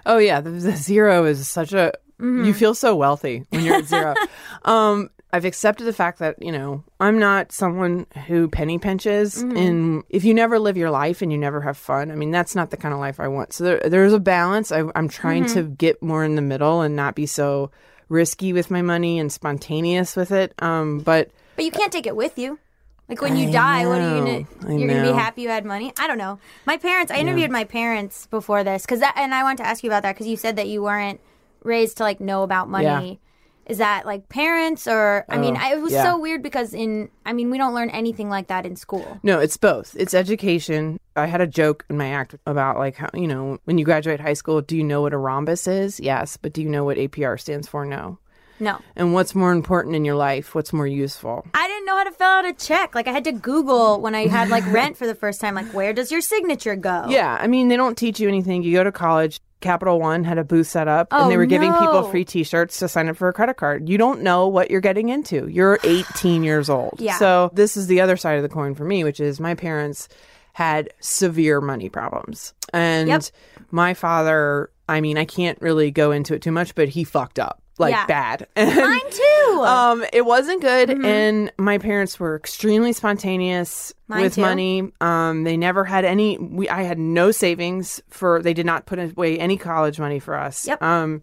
Oh 0.06 0.18
yeah, 0.20 0.42
the, 0.42 0.52
the 0.52 0.76
zero 0.76 1.26
is 1.26 1.48
such 1.50 1.74
a. 1.74 1.94
You 2.20 2.54
feel 2.54 2.76
so 2.76 2.96
wealthy 2.96 3.46
when 3.50 3.64
you're 3.66 3.78
at 3.78 3.86
zero. 3.86 4.14
um, 4.64 5.10
I've 5.34 5.46
accepted 5.46 5.86
the 5.86 5.94
fact 5.94 6.20
that 6.20 6.42
you 6.42 6.52
know 6.52 6.84
I'm 7.00 7.18
not 7.20 7.52
someone 7.52 8.06
who 8.28 8.48
penny 8.50 8.78
pinches, 8.80 9.42
and 9.42 10.04
if 10.10 10.24
you 10.24 10.34
never 10.34 10.60
live 10.60 10.78
your 10.78 10.92
life 10.92 11.22
and 11.22 11.32
you 11.32 11.38
never 11.38 11.62
have 11.62 11.78
fun, 11.78 12.12
I 12.12 12.16
mean 12.16 12.32
that's 12.32 12.56
not 12.56 12.70
the 12.70 12.78
kind 12.78 12.94
of 12.94 13.00
life 13.00 13.20
I 13.20 13.28
want. 13.28 13.54
So 13.54 13.64
there, 13.64 13.80
there's 13.80 14.14
a 14.14 14.20
balance. 14.20 14.72
I, 14.72 14.84
I'm 14.96 15.08
trying 15.08 15.46
to 15.48 15.64
get 15.64 16.02
more 16.04 16.24
in 16.24 16.36
the 16.36 16.42
middle 16.42 16.82
and 16.82 16.96
not 16.96 17.16
be 17.16 17.26
so 17.26 17.72
risky 18.10 18.52
with 18.52 18.70
my 18.70 18.82
money 18.82 19.20
and 19.20 19.32
spontaneous 19.32 20.16
with 20.16 20.32
it. 20.32 20.54
Um, 20.62 21.00
but 21.00 21.32
But 21.56 21.66
you 21.66 21.72
can't 21.72 21.94
take 21.94 22.06
it 22.08 22.16
with 22.16 22.38
you. 22.38 22.60
Like 23.08 23.22
when 23.22 23.36
you 23.36 23.50
I 23.50 23.52
die, 23.52 23.88
what 23.88 24.02
are 24.02 24.16
you 24.16 24.46
gonna? 24.64 24.78
You're 24.80 24.88
gonna 24.88 25.12
be 25.12 25.18
happy 25.18 25.42
you 25.42 25.50
had 25.50 25.66
money. 25.66 25.92
I 26.00 26.08
don't 26.08 26.18
know. 26.18 26.40
My 26.66 26.78
parents. 26.78 27.12
I 27.12 27.18
interviewed 27.18 27.52
my 27.52 27.66
parents 27.66 28.26
before 28.28 28.64
this 28.64 28.84
because 28.84 29.02
that, 29.02 29.16
and 29.18 29.34
I 29.34 29.44
wanted 29.44 29.64
to 29.64 29.68
ask 29.68 29.84
you 29.84 29.90
about 29.90 30.04
that 30.04 30.16
because 30.16 30.28
you 30.28 30.38
said 30.38 30.56
that 30.56 30.70
you 30.70 30.82
weren't 30.82 31.20
raised 31.64 31.98
to 31.98 32.04
like 32.04 32.22
know 32.22 32.44
about 32.44 32.70
money. 32.70 33.20
Yeah. 33.22 33.31
Is 33.72 33.78
that 33.78 34.06
like 34.06 34.28
parents 34.30 34.86
or? 34.88 35.26
I 35.30 35.38
mean, 35.38 35.56
Oh, 35.56 35.60
I, 35.62 35.74
it 35.76 35.82
was 35.82 35.94
yeah. 35.94 36.04
so 36.04 36.20
weird 36.20 36.44
because 36.44 36.74
in. 36.74 37.10
I 37.26 37.32
mean, 37.34 37.50
we 37.50 37.58
don't 37.58 37.74
learn 37.74 37.90
anything 37.90 38.30
like 38.30 38.48
that 38.48 38.66
in 38.66 38.76
school. 38.76 39.20
No, 39.24 39.40
it's 39.40 39.56
both. 39.58 39.96
It's 39.98 40.14
education. 40.14 41.00
I 41.16 41.26
had 41.28 41.40
a 41.42 41.48
joke 41.48 41.86
in 41.90 41.98
my 41.98 42.10
act 42.10 42.36
about 42.46 42.78
like 42.78 42.96
how, 42.98 43.10
you 43.14 43.28
know, 43.28 43.60
when 43.64 43.78
you 43.78 43.86
graduate 43.86 44.20
high 44.20 44.34
school, 44.34 44.62
do 44.62 44.76
you 44.76 44.84
know 44.84 45.02
what 45.02 45.14
a 45.14 45.18
rhombus 45.18 45.68
is? 45.68 46.00
Yes, 46.00 46.38
but 46.38 46.54
do 46.54 46.62
you 46.62 46.70
know 46.70 46.84
what 46.84 46.98
APR 46.98 47.40
stands 47.40 47.68
for? 47.68 47.86
No. 47.86 48.18
No, 48.60 48.78
And 48.96 49.16
what's 49.16 49.34
more 49.34 49.54
important 49.54 49.96
in 49.96 50.06
your 50.06 50.14
life? 50.14 50.54
What's 50.54 50.72
more 50.72 50.86
useful? 50.86 51.48
I 51.52 51.68
didn't 51.68 51.86
know 51.88 51.98
how 51.98 52.04
to 52.04 52.12
fill 52.12 52.28
out 52.28 52.46
a 52.46 52.54
check. 52.54 52.94
Like 52.94 53.08
I 53.08 53.12
had 53.12 53.24
to 53.24 53.32
Google 53.32 54.00
when 54.00 54.14
I 54.14 54.28
had 54.28 54.50
like 54.50 54.64
rent 54.72 54.98
for 54.98 55.08
the 55.08 55.16
first 55.16 55.42
time. 55.42 55.56
Like, 55.56 55.74
where 55.74 55.94
does 55.94 56.12
your 56.12 56.22
signature 56.22 56.76
go? 56.76 57.06
Yeah, 57.10 57.36
I 57.42 57.48
mean, 57.48 57.70
they 57.70 57.76
don't 57.76 57.98
teach 57.98 58.20
you 58.20 58.28
anything. 58.28 58.62
You 58.62 58.74
go 58.78 58.84
to 58.84 58.92
college. 58.92 59.40
Capital 59.62 60.00
One 60.00 60.24
had 60.24 60.38
a 60.38 60.44
booth 60.44 60.68
set 60.68 60.88
up, 60.88 61.08
Oh, 61.12 61.24
and 61.24 61.32
they 61.32 61.36
oh, 61.36 61.38
were 61.40 61.46
giving 61.46 61.72
people 61.74 62.04
free 62.10 62.26
T-shirts 62.26 62.78
to 62.80 62.88
sign 62.88 63.08
up 63.10 63.16
for 63.18 63.28
a 63.30 63.34
credit 63.34 63.58
card. 63.58 63.88
You 63.88 63.98
don't 63.98 64.22
know 64.22 64.48
what 64.48 64.70
you're 64.70 64.82
getting 64.82 65.10
into. 65.10 65.48
You're 65.48 65.80
18 65.84 66.44
years 66.44 66.70
old. 66.70 66.96
Yeah. 67.00 67.18
So 67.18 67.52
this 67.54 67.78
is 67.78 67.88
the 67.88 68.02
other 68.02 68.18
side 68.18 68.38
of 68.38 68.44
the 68.44 68.50
coin 68.50 68.76
for 68.76 68.84
me, 68.84 69.04
which 69.04 69.20
is 69.20 69.40
my 69.40 69.56
parents 69.56 70.10
had 70.54 70.90
severe 71.00 71.62
money 71.62 71.88
problems, 71.90 72.54
and 72.74 73.08
Yep. 73.08 73.24
my 73.72 73.94
father. 73.94 74.70
I 74.90 75.00
mean, 75.00 75.18
I 75.18 75.24
can't 75.24 75.58
really 75.62 75.90
go 75.92 76.12
into 76.12 76.34
it 76.34 76.42
too 76.42 76.52
much, 76.52 76.76
but 76.76 76.90
he 76.90 77.06
fucked 77.06 77.40
up 77.40 77.61
like 77.82 77.92
Yeah. 77.92 78.06
bad. 78.06 78.48
Mine 78.58 79.12
too. 79.12 79.62
Um, 79.66 80.06
it 80.14 80.26
wasn't 80.26 80.62
good, 80.62 80.90
and 80.90 81.52
my 81.58 81.78
parents 81.78 82.18
were 82.20 82.36
extremely 82.38 82.94
spontaneous 82.94 83.94
Mine 84.08 84.22
with 84.22 84.36
too. 84.36 84.42
money. 84.42 84.92
Um, 85.02 85.44
they 85.44 85.58
never 85.58 85.84
had 85.84 86.06
any. 86.06 86.38
We 86.38 86.70
I 86.70 86.84
had 86.84 86.98
no 86.98 87.32
savings 87.32 88.02
for. 88.10 88.42
They 88.42 88.54
did 88.54 88.66
not 88.66 88.86
put 88.86 88.98
away 89.00 89.38
any 89.38 89.58
college 89.58 90.00
money 90.00 90.20
for 90.20 90.38
us. 90.38 90.66
Yep. 90.66 90.82
Um, 90.82 91.22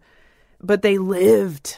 but 0.61 0.81
they 0.83 0.97
lived 0.99 1.77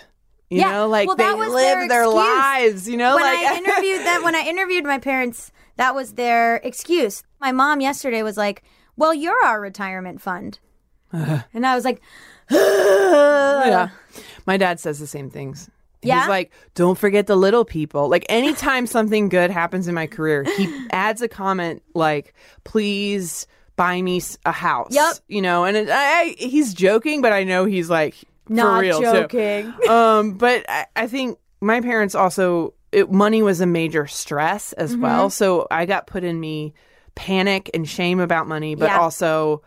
You 0.49 0.59
Yeah. 0.59 0.71
know, 0.71 0.87
like 0.89 1.07
Well, 1.07 1.15
they 1.15 1.23
that 1.23 1.37
was 1.37 1.53
live 1.53 1.77
their 1.77 1.87
their 1.87 2.07
lives. 2.09 2.89
You 2.89 2.97
know, 2.97 3.15
when 3.15 3.23
like 3.23 3.47
I 3.47 3.57
interviewed 3.57 4.01
them, 4.05 4.23
when 4.23 4.35
I 4.35 4.41
interviewed 4.41 4.83
my 4.83 4.97
parents, 4.99 5.51
that 5.77 5.95
was 5.95 6.13
their 6.13 6.57
excuse. 6.57 7.23
My 7.39 7.51
mom 7.53 7.79
yesterday 7.79 8.21
was 8.23 8.35
like, 8.37 8.63
"Well, 8.97 9.13
you're 9.13 9.45
our 9.45 9.61
retirement 9.61 10.19
fund," 10.21 10.59
and 11.13 11.65
I 11.65 11.73
was 11.75 11.85
like, 11.85 12.01
yeah. 12.49 13.89
My 14.45 14.57
dad 14.57 14.79
says 14.79 14.99
the 14.99 15.07
same 15.07 15.29
things. 15.29 15.69
Yeah? 16.01 16.21
He's 16.21 16.29
like, 16.29 16.51
don't 16.73 16.97
forget 16.97 17.27
the 17.27 17.35
little 17.35 17.63
people. 17.65 18.09
Like, 18.09 18.25
anytime 18.29 18.87
something 18.97 19.29
good 19.29 19.51
happens 19.51 19.87
in 19.87 19.93
my 19.95 20.07
career, 20.07 20.43
he 20.43 20.87
adds 20.91 21.21
a 21.21 21.27
comment 21.27 21.83
like, 21.93 22.33
please 22.63 23.45
buy 23.75 24.01
me 24.01 24.21
a 24.45 24.51
house. 24.51 24.93
Yep. 24.93 25.13
You 25.27 25.41
know, 25.41 25.63
and 25.65 25.77
it, 25.77 25.89
I, 25.89 26.21
I- 26.21 26.35
he's 26.37 26.73
joking, 26.73 27.21
but 27.21 27.31
I 27.33 27.43
know 27.43 27.65
he's 27.65 27.89
like, 27.89 28.15
for 28.47 28.53
"Not 28.53 28.81
real, 28.81 28.99
too. 28.99 29.05
joking." 29.11 29.73
um, 29.89 30.33
but 30.33 30.65
I, 30.67 30.85
I 30.95 31.07
think 31.07 31.37
my 31.61 31.81
parents 31.81 32.15
also 32.15 32.73
it, 32.91 33.11
money 33.11 33.41
was 33.43 33.61
a 33.61 33.65
major 33.67 34.07
stress 34.07 34.73
as 34.73 34.93
Mm-hmm. 34.93 35.01
well. 35.03 35.29
So 35.29 35.67
I 35.71 35.85
got 35.85 36.07
put 36.07 36.23
in 36.23 36.39
me 36.39 36.73
panic 37.15 37.69
and 37.73 37.87
shame 37.87 38.19
about 38.19 38.47
money, 38.47 38.73
but 38.75 38.85
Yeah. 38.89 38.99
also 38.99 39.61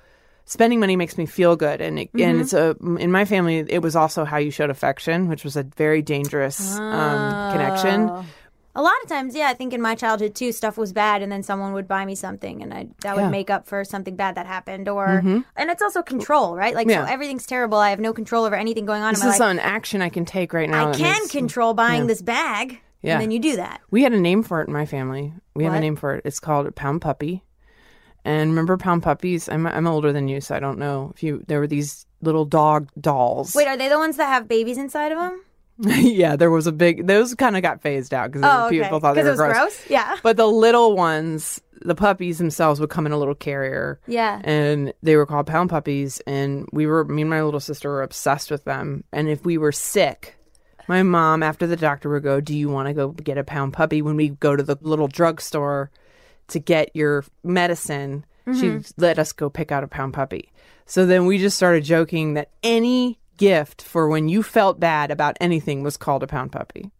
spending 0.45 0.81
money 0.81 0.97
makes 0.97 1.17
me 1.19 1.27
feel 1.27 1.57
good. 1.57 1.81
And 1.81 1.99
it, 1.99 2.13
Mm-hmm. 2.13 2.29
and 2.31 2.41
it's 2.41 2.53
a 2.53 2.77
in 2.99 3.11
my 3.11 3.25
family 3.25 3.59
it 3.69 3.81
was 3.83 3.97
also 3.97 4.25
how 4.25 4.37
you 4.39 4.51
showed 4.51 4.71
affection, 4.71 5.29
which 5.29 5.45
was 5.45 5.57
a 5.57 5.63
very 5.63 6.03
dangerous 6.03 6.77
um, 6.79 7.53
connection. 7.53 8.09
Oh. 8.11 8.25
A 8.77 8.83
lot 8.83 8.93
of 9.05 9.09
times, 9.09 9.37
yeah, 9.37 9.47
I 9.51 9.55
think 9.55 9.73
in 9.73 9.81
my 9.81 9.95
childhood 9.95 10.35
too, 10.35 10.51
stuff 10.51 10.77
was 10.77 10.93
bad, 10.93 11.23
and 11.23 11.31
then 11.31 11.45
someone 11.45 11.75
would 11.75 11.87
buy 11.87 12.05
me 12.05 12.17
something, 12.17 12.61
and 12.61 12.75
I 12.75 12.89
that 13.03 13.15
would 13.15 13.31
make 13.31 13.49
up 13.49 13.67
for 13.69 13.85
something 13.85 14.17
bad 14.17 14.35
that 14.35 14.47
happened. 14.47 14.89
Or 14.89 15.07
and 15.15 15.71
it's 15.71 15.81
also 15.81 16.03
control, 16.03 16.57
right? 16.57 16.75
Like, 16.75 16.89
Yeah. 16.89 17.07
so 17.07 17.13
everything's 17.13 17.47
terrible. 17.47 17.79
I 17.79 17.91
have 17.91 18.01
no 18.01 18.13
control 18.13 18.45
over 18.45 18.57
anything 18.57 18.85
going 18.85 19.03
on 19.03 19.15
This 19.15 19.23
in 19.23 19.29
my 19.29 19.35
is 19.37 19.41
an 19.41 19.61
action 19.61 20.03
I 20.03 20.09
can 20.09 20.25
take 20.25 20.53
right 20.53 20.69
now. 20.69 20.91
I 20.91 20.93
can 20.93 21.03
makes- 21.21 21.31
control 21.31 21.75
buying 21.75 22.09
this 22.09 22.21
bag, 22.21 22.81
Yeah. 23.01 23.13
and 23.13 23.23
then 23.23 23.31
you 23.31 23.39
do 23.39 23.55
that. 23.55 23.81
We 23.93 24.03
had 24.03 24.13
a 24.13 24.19
name 24.19 24.43
for 24.43 24.61
it 24.61 24.67
in 24.67 24.73
my 24.73 24.87
family. 24.87 25.33
We 25.55 25.63
have 25.63 25.75
a 25.75 25.79
name 25.81 25.95
for 25.95 26.17
it. 26.17 26.23
It's 26.25 26.41
called 26.41 26.75
Pound 26.75 27.01
Puppy. 27.01 27.44
And 28.25 28.51
remember 28.51 28.77
Pound 28.77 29.03
Puppies? 29.03 29.49
I'm 29.49 29.67
I'm 29.67 29.87
older 29.87 30.13
than 30.13 30.29
you, 30.29 30.41
so 30.41 30.55
I 30.55 30.61
don't 30.61 30.79
know 30.79 31.13
if 31.15 31.23
you. 31.23 31.43
There 31.47 31.61
were 31.61 31.67
these 31.67 32.07
little 32.23 32.45
dog 32.47 32.89
dolls. 32.99 33.55
Wait, 33.55 33.69
are 33.69 33.77
they 33.77 33.89
the 33.89 33.99
ones 33.99 34.17
that 34.17 34.27
have 34.29 34.49
babies 34.49 34.79
inside 34.79 35.13
of 35.13 35.19
them? 35.19 35.43
yeah, 35.79 36.37
there 36.37 36.51
was 36.51 36.67
a 36.67 36.73
big. 36.73 37.07
Those 37.07 37.35
kind 37.35 37.57
of 37.57 37.63
got 37.63 37.83
phased 37.83 38.15
out 38.15 38.31
because 38.33 38.43
Oh, 38.45 38.67
okay. 38.67 38.81
people 38.83 39.01
thought 39.01 39.15
they 39.15 39.23
were 39.23 39.29
it 39.29 39.33
was 39.33 39.41
gross. 39.41 39.53
gross? 39.55 39.91
Yeah. 39.91 40.17
But 40.23 40.37
the 40.37 40.47
little 40.47 40.97
ones, 40.97 41.61
the 41.83 41.95
puppies 41.97 42.39
themselves, 42.39 42.81
would 42.81 42.91
come 42.91 43.07
in 43.07 43.13
a 43.13 43.19
little 43.19 43.35
carrier. 43.35 43.99
Yeah. 44.07 44.41
And 44.45 44.95
they 45.03 45.17
were 45.17 45.27
called 45.27 45.47
pound 45.47 45.71
puppies, 45.71 46.21
and 46.27 46.67
we 46.73 46.87
were 46.87 47.05
me 47.05 47.23
and 47.23 47.31
my 47.31 47.43
little 47.43 47.61
sister 47.61 47.91
were 47.91 48.03
obsessed 48.03 48.51
with 48.51 48.65
them. 48.65 49.05
And 49.13 49.29
if 49.29 49.45
we 49.45 49.59
were 49.59 49.73
sick, 49.73 50.37
my 50.89 51.03
mom 51.03 51.43
after 51.43 51.67
the 51.67 51.77
doctor 51.77 52.09
would 52.09 52.23
go, 52.23 52.41
"Do 52.41 52.57
you 52.57 52.69
want 52.71 52.87
to 52.89 52.95
go 52.95 53.09
get 53.09 53.37
a 53.37 53.45
pound 53.45 53.73
puppy?" 53.75 54.01
When 54.01 54.17
we 54.17 54.29
go 54.31 54.55
to 54.57 54.63
the 54.63 54.79
little 54.81 55.09
drugstore 55.09 55.91
to 56.49 56.59
get 56.59 56.95
your 56.95 57.25
medicine, 57.43 58.25
she 58.47 58.69
mm-hmm. 58.69 59.01
let 59.01 59.19
us 59.19 59.33
go 59.33 59.49
pick 59.49 59.73
out 59.73 59.85
a 59.85 59.89
pound 59.89 60.13
puppy. 60.13 60.53
So 60.87 61.07
then 61.07 61.27
we 61.27 61.39
just 61.39 61.57
started 61.57 61.85
joking 61.85 62.35
that 62.35 62.51
any 62.63 63.19
gift 63.37 63.83
for 63.83 64.09
when 64.09 64.29
you 64.29 64.43
felt 64.43 64.79
bad 64.79 65.11
about 65.11 65.37
anything 65.41 65.83
was 65.83 65.97
called 65.97 66.23
a 66.23 66.27
pound 66.27 66.53
puppy. 66.53 66.91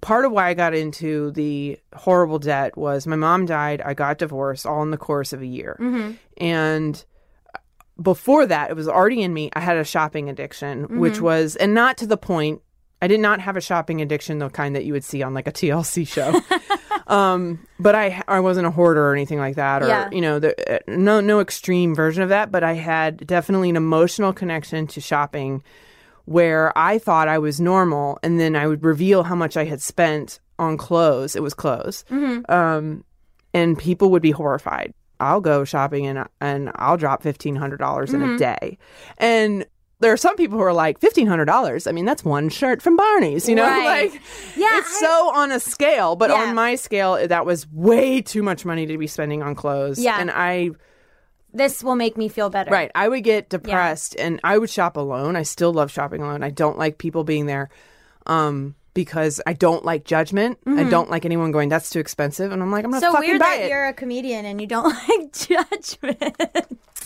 Part 0.00 0.24
of 0.24 0.32
why 0.32 0.48
I 0.48 0.54
got 0.54 0.74
into 0.74 1.32
the 1.32 1.78
horrible 1.94 2.38
debt 2.38 2.76
was 2.76 3.06
my 3.06 3.16
mom 3.16 3.46
died, 3.46 3.80
I 3.80 3.94
got 3.94 4.18
divorced 4.18 4.66
all 4.66 4.82
in 4.82 4.90
the 4.90 4.96
course 4.96 5.32
of 5.32 5.42
a 5.42 5.46
year. 5.46 5.76
Mm-hmm. 5.80 6.12
And 6.38 7.04
uh, 7.54 7.58
before 8.00 8.46
that, 8.46 8.70
it 8.70 8.76
was 8.76 8.88
already 8.88 9.22
in 9.22 9.32
me. 9.32 9.50
I 9.54 9.60
had 9.60 9.76
a 9.76 9.84
shopping 9.84 10.28
addiction, 10.28 10.98
which 10.98 11.14
mm-hmm. 11.14 11.24
was, 11.24 11.56
and 11.56 11.74
not 11.74 11.98
to 11.98 12.06
the 12.06 12.16
point, 12.16 12.62
I 13.02 13.08
did 13.08 13.20
not 13.20 13.40
have 13.40 13.56
a 13.56 13.60
shopping 13.60 14.00
addiction, 14.00 14.38
the 14.38 14.48
kind 14.48 14.76
that 14.76 14.84
you 14.84 14.92
would 14.92 15.04
see 15.04 15.22
on 15.22 15.34
like 15.34 15.46
a 15.46 15.52
TLC 15.52 16.06
show. 16.06 16.40
um, 17.06 17.66
but 17.78 17.94
I, 17.94 18.22
I 18.28 18.40
wasn't 18.40 18.66
a 18.66 18.70
hoarder 18.70 19.08
or 19.08 19.12
anything 19.12 19.38
like 19.38 19.56
that, 19.56 19.82
or 19.82 19.88
Yeah. 19.88 20.08
you 20.10 20.20
know, 20.20 20.38
the, 20.38 20.76
uh, 20.76 20.78
no, 20.88 21.20
no 21.20 21.40
extreme 21.40 21.94
version 21.94 22.22
of 22.22 22.28
that. 22.30 22.50
But 22.50 22.64
I 22.64 22.72
had 22.74 23.26
definitely 23.26 23.70
an 23.70 23.76
emotional 23.76 24.32
connection 24.32 24.86
to 24.88 25.00
shopping, 25.00 25.62
where 26.24 26.76
I 26.76 26.98
thought 26.98 27.28
I 27.28 27.38
was 27.38 27.60
normal, 27.60 28.18
and 28.22 28.40
then 28.40 28.56
I 28.56 28.66
would 28.66 28.82
reveal 28.84 29.22
how 29.24 29.34
much 29.36 29.56
I 29.56 29.64
had 29.64 29.80
spent 29.80 30.40
on 30.58 30.76
clothes. 30.76 31.36
It 31.36 31.42
was 31.42 31.54
clothes, 31.54 32.04
um, 32.48 33.04
and 33.54 33.78
people 33.78 34.10
would 34.10 34.22
be 34.22 34.32
horrified. 34.32 34.92
I'll 35.20 35.40
go 35.40 35.64
shopping 35.64 36.06
and 36.06 36.26
and 36.40 36.70
I'll 36.74 36.96
drop 36.98 37.22
fifteen 37.22 37.56
hundred 37.56 37.78
dollars 37.78 38.12
in 38.12 38.22
a 38.22 38.36
day, 38.38 38.78
and 39.18 39.64
there 40.00 40.12
are 40.12 40.16
some 40.16 40.36
people 40.36 40.58
who 40.58 40.64
are 40.64 40.72
like 40.74 40.98
fifteen 41.00 41.26
hundred 41.26 41.44
dollars. 41.46 41.86
I 41.86 41.92
mean, 41.92 42.04
that's 42.04 42.24
one 42.24 42.48
shirt 42.48 42.82
from 42.82 42.96
Barney's, 42.96 43.48
you 43.48 43.54
know, 43.54 43.62
Right. 43.64 44.10
like 44.12 44.20
Yeah, 44.56 44.78
it's 44.78 44.98
so 45.00 45.30
on 45.34 45.52
a 45.52 45.60
scale, 45.60 46.16
but 46.16 46.30
Yeah. 46.30 46.36
on 46.36 46.54
my 46.54 46.74
scale, 46.74 47.26
that 47.28 47.46
was 47.46 47.66
way 47.72 48.20
too 48.22 48.42
much 48.42 48.64
money 48.64 48.86
to 48.86 48.98
be 48.98 49.06
spending 49.06 49.42
on 49.42 49.54
clothes. 49.54 49.98
Yeah. 49.98 50.18
and 50.20 50.30
I 50.30 50.70
This 51.54 51.82
will 51.82 51.96
make 51.96 52.18
me 52.18 52.28
feel 52.28 52.50
better. 52.50 52.70
Right. 52.70 52.90
I 52.94 53.08
would 53.08 53.24
get 53.24 53.48
depressed 53.48 54.14
and 54.18 54.38
I 54.44 54.58
would 54.58 54.68
shop 54.68 54.96
alone. 54.98 55.36
I 55.36 55.42
still 55.44 55.72
love 55.72 55.90
shopping 55.90 56.20
alone. 56.22 56.42
I 56.42 56.50
don't 56.50 56.76
like 56.78 56.98
people 56.98 57.24
being 57.24 57.46
there 57.46 57.70
um, 58.26 58.74
because 58.92 59.40
I 59.46 59.54
don't 59.54 59.82
like 59.84 60.04
judgment. 60.04 60.58
I 60.66 60.84
don't 60.84 61.10
like 61.10 61.24
anyone 61.24 61.52
going, 61.52 61.68
that's 61.70 61.88
too 61.90 62.00
expensive. 62.00 62.52
And 62.52 62.62
I'm 62.62 62.70
like, 62.70 62.84
I'm 62.84 62.90
Mm-hmm. 62.92 63.00
So 63.00 63.12
fucking 63.12 63.28
weird 63.30 63.40
that 63.40 63.60
it. 63.60 63.70
you're 63.70 63.86
a 63.86 63.94
comedian 63.94 64.44
and 64.44 64.60
you 64.60 64.66
don't 64.66 64.84
like 65.08 65.32
judgment. 65.32 66.36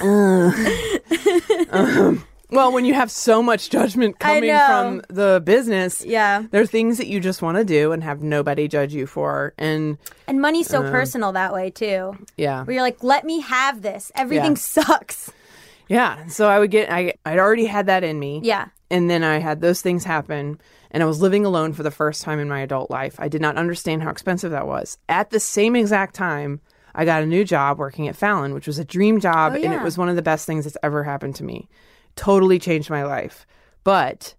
Well, 2.53 2.73
when 2.73 2.85
you 2.85 2.95
have 2.95 3.11
so 3.11 3.43
much 3.43 3.71
judgment 3.71 4.19
coming 4.19 4.51
from 4.55 5.03
the 5.09 5.41
business, 5.45 6.05
Yeah. 6.05 6.45
there 6.51 6.61
are 6.63 6.67
things 6.67 6.99
that 6.99 7.07
you 7.07 7.21
just 7.21 7.43
want 7.43 7.57
to 7.59 7.65
do 7.65 7.93
and 7.93 8.03
have 8.03 8.23
nobody 8.23 8.69
judge 8.69 8.93
you 8.95 9.07
for. 9.07 9.55
And 9.59 9.99
and 10.27 10.41
money's 10.41 10.67
so 10.69 10.83
Uh. 10.83 10.91
personal 10.91 11.33
that 11.33 11.53
way 11.53 11.71
too. 11.71 12.17
yeah. 12.37 12.65
Where 12.65 12.75
you're 12.75 12.83
like, 12.83 13.03
let 13.03 13.25
me 13.25 13.41
have 13.41 13.83
this. 13.83 14.11
Everything 14.15 14.53
Yeah. 14.53 14.59
sucks. 14.59 15.31
Yeah. 15.89 16.27
So 16.29 16.49
I 16.49 16.59
would 16.59 16.71
get, 16.71 16.91
I, 16.93 17.15
I'd 17.25 17.39
already 17.39 17.67
had 17.67 17.87
that 17.87 18.05
in 18.05 18.19
me. 18.19 18.41
Yeah. 18.45 18.67
And 18.91 19.09
then 19.11 19.23
I 19.25 19.39
had 19.39 19.61
those 19.61 19.83
things 19.83 20.05
happen, 20.05 20.61
and 20.91 21.03
I 21.03 21.07
was 21.07 21.21
living 21.23 21.45
alone 21.45 21.73
for 21.73 21.85
the 21.85 21.91
first 21.93 22.23
time 22.23 22.41
in 22.41 22.49
my 22.49 22.61
adult 22.61 22.91
life. 22.91 23.15
I 23.21 23.29
did 23.29 23.41
not 23.41 23.57
understand 23.57 24.03
how 24.03 24.11
expensive 24.11 24.51
that 24.51 24.67
was. 24.67 24.99
At 25.09 25.31
the 25.31 25.39
same 25.41 25.77
exact 25.77 26.15
time, 26.17 26.61
I 26.93 27.05
got 27.05 27.23
a 27.23 27.27
new 27.27 27.45
job 27.45 27.79
working 27.79 28.09
at 28.09 28.17
Fallon, 28.17 28.53
which 28.53 28.67
was 28.67 28.81
a 28.81 28.85
dream 28.85 29.21
job, 29.21 29.55
and 29.55 29.73
it 29.73 29.81
was 29.83 29.97
one 29.97 30.09
of 30.09 30.17
the 30.17 30.23
best 30.23 30.45
things 30.45 30.65
that's 30.65 30.77
ever 30.83 31.05
happened 31.05 31.37
to 31.37 31.45
me. 31.45 31.69
Totally 32.17 32.59
changed 32.59 32.91
my 32.91 33.05
life. 33.05 33.47
But 33.85 34.35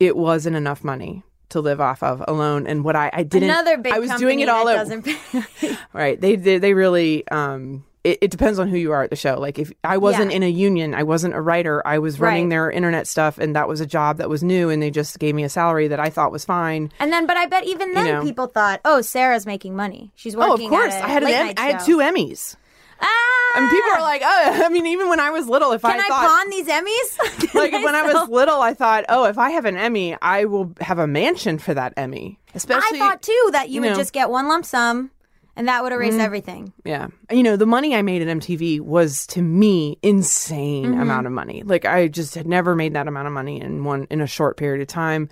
it 0.00 0.16
wasn't 0.16 0.56
enough 0.56 0.82
money 0.84 1.22
to 1.50 1.60
live 1.60 1.80
off 1.80 2.02
of 2.02 2.22
alone. 2.28 2.66
And 2.66 2.84
what 2.84 2.94
I, 2.96 3.10
I 3.12 3.22
didn't, 3.22 3.50
Another 3.50 3.78
big 3.78 3.92
I 3.92 3.98
was 3.98 4.10
doing 4.12 4.40
it 4.40 4.48
all 4.48 4.68
at. 4.68 4.86
Right. 5.92 6.20
They 6.20 6.36
they, 6.36 6.58
they 6.58 6.74
really 6.74 7.26
um 7.28 7.84
it, 8.04 8.18
it 8.22 8.30
depends 8.30 8.58
on 8.58 8.68
who 8.68 8.76
you 8.76 8.92
are 8.92 9.02
at 9.02 9.10
the 9.10 9.16
show. 9.16 9.38
Like 9.40 9.58
if 9.58 9.72
I 9.82 9.96
wasn't 9.98 10.30
Yeah. 10.30 10.36
in 10.36 10.42
a 10.44 10.48
union, 10.48 10.94
I 10.94 11.02
wasn't 11.02 11.34
a 11.34 11.40
writer, 11.40 11.82
I 11.86 11.98
was 11.98 12.20
running 12.20 12.44
Right. 12.44 12.50
their 12.50 12.70
internet 12.70 13.06
stuff 13.06 13.38
and 13.38 13.56
that 13.56 13.66
was 13.66 13.80
a 13.80 13.86
job 13.86 14.18
that 14.18 14.28
was 14.28 14.42
new 14.42 14.68
and 14.70 14.80
they 14.82 14.90
just 14.90 15.18
gave 15.18 15.34
me 15.34 15.42
a 15.42 15.48
salary 15.48 15.88
that 15.88 15.98
I 16.00 16.10
thought 16.10 16.30
was 16.32 16.44
fine. 16.44 16.92
And 17.00 17.12
then, 17.12 17.26
but 17.26 17.36
I 17.36 17.46
bet 17.46 17.64
even 17.64 17.92
then 17.94 18.06
know. 18.06 18.22
people 18.22 18.46
thought, 18.46 18.80
oh, 18.84 19.00
Sara's 19.00 19.46
making 19.46 19.74
money. 19.74 20.12
She's 20.14 20.36
working." 20.36 20.70
Oh, 20.70 20.76
of 20.76 20.80
course. 20.82 20.94
I 20.94 21.08
had 21.08 21.22
an 21.22 21.30
Em- 21.30 21.54
I 21.56 21.72
had 21.72 21.84
two 21.84 21.98
Emmys. 21.98 22.56
Ah! 23.00 23.60
Mean 23.60 23.70
people 23.70 23.90
are 23.92 24.00
like, 24.02 24.22
"Oh, 24.24 24.62
I 24.66 24.68
mean 24.68 24.86
even 24.86 25.08
when 25.08 25.20
I 25.20 25.30
was 25.30 25.46
little 25.48 25.72
if 25.72 25.84
I 25.84 25.92
Can 25.92 26.00
I 26.00 26.04
I, 26.04 26.08
thought 26.08 26.28
pawn 26.28 26.50
these 26.50 26.66
Emmys? 26.66 27.54
Like 27.54 27.72
when 27.72 27.94
I 27.94 28.02
was 28.02 28.28
little, 28.28 28.60
I 28.60 28.74
thought, 28.74 29.04
"Oh, 29.08 29.24
if 29.24 29.38
I 29.38 29.50
have 29.50 29.64
an 29.64 29.76
Emmy, 29.76 30.16
I 30.22 30.44
will 30.44 30.72
have 30.80 30.98
a 30.98 31.06
mansion 31.06 31.58
for 31.58 31.74
that 31.74 31.94
Emmy." 31.96 32.38
Especially 32.54 32.98
I 33.00 33.08
thought 33.08 33.22
too 33.22 33.48
that 33.52 33.68
you, 33.68 33.76
you 33.76 33.80
would 33.82 33.90
know- 33.90 33.96
just 33.96 34.12
get 34.12 34.30
one 34.30 34.46
lump 34.48 34.64
sum, 34.64 35.10
and 35.56 35.66
that 35.66 35.82
would 35.82 35.92
erase 35.92 36.12
Mm-hmm. 36.12 36.20
everything. 36.20 36.72
Yeah. 36.84 37.08
You 37.30 37.42
know, 37.42 37.56
the 37.56 37.66
money 37.66 37.94
I 37.96 38.02
made 38.02 38.22
at 38.22 38.28
MTV 38.28 38.80
was 38.80 39.26
to 39.28 39.42
me 39.42 39.98
insane 40.02 40.84
Mm-hmm. 40.92 41.00
amount 41.00 41.26
of 41.26 41.32
money. 41.32 41.62
Like 41.64 41.84
I 41.84 42.06
just 42.08 42.34
had 42.34 42.46
never 42.46 42.76
made 42.76 42.94
that 42.94 43.08
amount 43.08 43.26
of 43.26 43.32
money 43.32 43.60
in 43.60 43.82
one 43.84 44.06
in 44.10 44.20
a 44.20 44.26
short 44.26 44.56
period 44.56 44.82
of 44.82 44.88
time. 44.88 45.28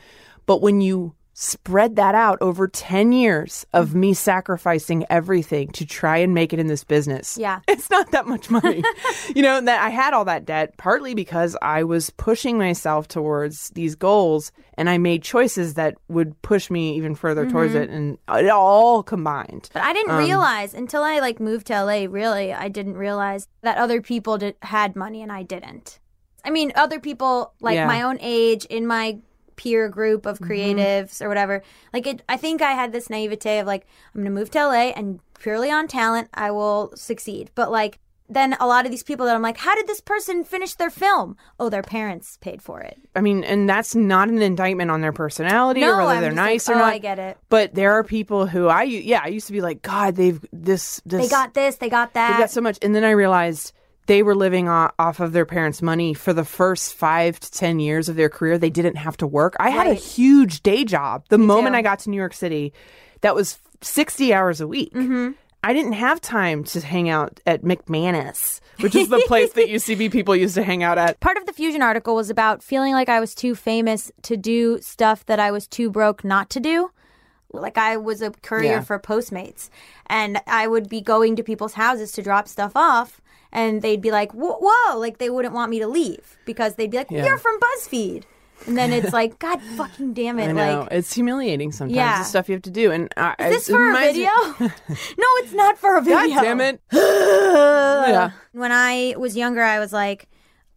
But 0.47 0.63
when 0.63 0.81
you 0.81 1.15
spread 1.39 1.97
that 1.97 2.15
out 2.15 2.39
over 2.41 2.67
10 2.67 3.13
years 3.13 3.67
of 3.75 3.95
me 3.95 4.15
sacrificing 4.15 5.05
everything 5.11 5.69
to 5.69 5.85
try 5.85 6.17
and 6.17 6.33
make 6.33 6.55
it 6.55 6.59
in 6.59 6.67
this 6.67 6.83
business. 6.83 7.37
Yeah. 7.39 7.61
It's 7.69 7.91
not 7.91 8.11
that 8.13 8.27
much 8.27 8.49
money. 8.49 8.83
you 9.35 9.43
know, 9.43 9.61
that 9.61 9.83
I 9.83 9.91
had 9.91 10.15
all 10.15 10.25
that 10.25 10.47
debt 10.47 10.79
partly 10.79 11.13
because 11.15 11.55
I 11.61 11.83
was 11.85 12.09
pushing 12.09 12.57
myself 12.57 13.07
towards 13.07 13.69
these 13.71 13.95
goals 13.95 14.51
and 14.79 14.89
I 14.89 14.97
made 14.97 15.23
choices 15.23 15.75
that 15.75 15.97
would 16.09 16.41
push 16.41 16.71
me 16.71 16.97
even 16.97 17.15
further 17.15 17.49
towards 17.49 17.75
Mm-hmm. 17.75 17.83
it 17.83 17.91
and 17.91 18.19
it 18.47 18.49
all 18.49 19.03
combined. 19.03 19.69
But 19.75 19.83
I 19.83 19.93
didn't 19.93 20.13
Um, 20.13 20.25
realize 20.25 20.73
until 20.73 21.03
I 21.03 21.19
like 21.19 21.39
moved 21.39 21.67
to 21.67 21.75
LA. 21.85 22.07
Really, 22.09 22.55
I 22.55 22.69
didn't 22.69 22.97
realize 22.97 23.47
that 23.61 23.77
other 23.77 24.01
people 24.01 24.39
did, 24.39 24.55
had 24.63 24.97
money 24.97 25.21
and 25.23 25.31
I 25.31 25.43
didn't. 25.43 26.01
I 26.47 26.51
mean, 26.51 26.73
other 26.77 26.99
people 26.99 27.53
like 27.61 27.75
Yeah. 27.75 27.87
my 27.87 28.01
own 28.03 28.17
age 28.23 28.65
in 28.67 28.87
my 28.87 29.19
peer 29.57 29.89
group 29.89 30.27
of 30.27 30.39
Mm-hmm. 30.39 30.53
creatives 30.53 31.23
or 31.23 31.29
whatever. 31.29 31.63
Like, 31.93 32.07
it, 32.07 32.23
I 32.29 32.37
think 32.37 32.63
I 32.63 32.73
had 32.73 32.93
this 32.93 33.11
naivete 33.11 33.59
of 33.59 33.67
like, 33.67 33.87
I'm 34.15 34.23
going 34.23 34.33
to 34.33 34.39
move 34.39 34.51
to 34.51 34.67
LA 34.67 34.91
and 34.91 35.21
purely 35.39 35.71
on 35.71 35.89
talent, 35.89 36.29
I 36.35 36.51
will 36.51 36.93
succeed. 36.95 37.51
But 37.55 37.71
like, 37.71 37.99
then 38.29 38.57
a 38.59 38.67
lot 38.67 38.85
of 38.85 38.91
these 38.91 39.03
people 39.05 39.27
that 39.27 39.37
I'm 39.37 39.43
like, 39.43 39.57
how 39.57 39.75
did 39.77 39.87
this 39.87 40.01
person 40.01 40.43
finish 40.45 40.75
their 40.75 40.91
film? 40.91 41.37
Oh, 41.61 41.69
their 41.69 41.83
parents 41.83 42.39
paid 42.41 42.61
for 42.61 42.81
it. 42.81 42.99
I 43.15 43.21
mean, 43.21 43.45
and 43.45 43.69
that's 43.69 43.95
not 43.95 44.29
an 44.29 44.43
indictment 44.43 44.91
on 44.91 45.01
their 45.01 45.13
personality 45.13 45.85
or 45.85 45.97
whether 45.99 46.11
I'm 46.11 46.21
they're 46.21 46.31
just 46.31 46.37
like, 46.37 46.47
nice 46.47 46.69
or 46.69 46.75
oh, 46.75 46.79
not. 46.79 46.93
I 46.93 46.99
get 46.99 47.19
it. 47.19 47.39
But 47.49 47.75
there 47.75 47.93
are 47.93 48.03
people 48.03 48.47
who 48.47 48.67
I, 48.67 48.83
yeah, 48.83 49.21
I 49.23 49.29
used 49.29 49.47
to 49.47 49.53
be 49.53 49.61
like, 49.61 49.83
God, 49.83 50.17
they've 50.17 50.45
this, 50.53 51.01
this, 51.07 51.23
They 51.23 51.29
got 51.29 51.55
this, 51.55 51.77
they 51.77 51.89
got 51.89 52.15
that. 52.15 52.31
They've 52.31 52.41
got 52.41 52.51
so 52.51 52.61
much. 52.61 52.79
And 52.83 52.95
then 52.95 53.05
I 53.05 53.11
realized 53.11 53.73
they 54.07 54.23
were 54.23 54.35
living 54.35 54.69
off 54.69 55.21
of 55.21 55.33
their 55.33 55.47
parents' 55.47 55.83
money 55.83 56.15
for 56.15 56.33
the 56.33 56.45
first 56.45 56.95
five 56.95 57.39
to 57.41 57.51
10 57.51 57.81
years 57.81 58.09
of 58.09 58.17
their 58.17 58.29
career. 58.29 58.57
They 58.59 58.71
didn't 58.71 58.97
have 58.97 59.17
to 59.19 59.27
work. 59.27 59.57
I 59.61 59.71
had 59.71 59.87
a 59.87 59.95
huge 59.95 60.63
day 60.63 60.85
job. 60.85 61.25
The 61.29 61.39
moment 61.39 61.75
too. 61.75 61.79
I 61.79 61.83
got 61.83 61.99
to 62.01 62.11
New 62.11 62.17
York 62.17 62.35
City, 62.35 62.73
that 63.23 63.35
was 63.35 63.59
60 63.81 64.33
hours 64.33 64.61
a 64.61 64.67
week. 64.67 64.93
Mm-hmm. 64.95 65.33
I 65.65 65.73
didn't 65.73 65.95
have 65.95 66.21
time 66.21 66.63
to 66.65 66.81
hang 66.81 67.09
out 67.09 67.41
at 67.45 67.63
McManus, 67.63 68.61
which 68.81 68.95
is 68.95 69.09
the 69.09 69.19
place 69.27 69.53
that 69.55 69.69
UCB 69.69 70.13
people 70.13 70.37
used 70.37 70.55
to 70.55 70.63
hang 70.63 70.85
out 70.85 70.97
at. 70.99 71.19
Part 71.19 71.39
of 71.39 71.47
the 71.47 71.53
Fusion 71.53 71.83
article 71.83 72.15
was 72.15 72.31
about 72.31 72.63
feeling 72.63 72.93
like 72.93 73.09
I 73.09 73.19
was 73.19 73.35
too 73.35 73.57
famous 73.57 74.13
to 74.23 74.37
do 74.37 74.79
stuff 74.81 75.27
that 75.27 75.41
I 75.41 75.51
was 75.51 75.67
too 75.67 75.91
broke 75.91 76.23
not 76.23 76.51
to 76.51 76.61
do. 76.61 76.91
Like 77.53 77.79
I 77.79 77.97
was 77.97 78.23
a 78.23 78.31
courier 78.31 78.73
Yeah. 78.75 78.81
for 78.83 78.99
Postmates, 79.01 79.71
and 80.07 80.41
I 80.47 80.69
would 80.69 80.89
be 80.89 81.01
going 81.01 81.35
to 81.37 81.43
people's 81.43 81.73
houses 81.75 82.13
to 82.13 82.23
drop 82.23 82.47
stuff 82.49 82.73
off, 82.77 83.21
and 83.57 83.83
they'd 83.83 84.03
be 84.03 84.13
like, 84.13 84.33
"Whoa!" 84.33 84.59
whoa," 84.61 84.99
like 84.99 85.19
they 85.19 85.31
wouldn't 85.31 85.55
want 85.55 85.71
me 85.71 85.79
to 85.81 85.89
leave 85.89 86.37
because 86.45 86.75
they'd 86.77 86.91
be 86.91 86.99
like, 86.99 87.11
Yeah. 87.11 87.25
"You're 87.25 87.39
from 87.39 87.59
BuzzFeed," 87.59 88.23
and 88.67 88.77
then 88.79 88.93
it's 88.93 89.13
like, 89.13 89.39
"God 89.47 89.61
fucking 89.77 90.13
damn 90.13 90.39
it!" 90.39 90.51
I 90.51 90.53
know. 90.53 90.81
Like, 90.83 90.93
it's 90.93 91.13
humiliating 91.15 91.73
sometimes, 91.73 91.97
Yeah. 91.97 92.19
the 92.19 92.25
stuff 92.25 92.49
you 92.49 92.55
have 92.55 92.63
to 92.63 92.71
do. 92.71 92.93
And 92.93 93.13
I, 93.17 93.35
is 93.41 93.67
this 93.67 93.69
for 93.69 93.91
a 93.91 93.95
video? 93.99 94.31
no, 94.61 95.29
it's 95.41 95.55
not 95.55 95.79
for 95.79 95.97
a 95.97 96.03
video. 96.03 96.19
God 96.19 96.29
video. 96.29 96.43
damn 96.43 96.61
it. 96.61 96.81
yeah. 96.93 98.31
When 98.53 98.73
I 98.73 99.15
was 99.17 99.37
younger, 99.37 99.63
I 99.63 99.81
was 99.81 99.93
like, 99.93 100.29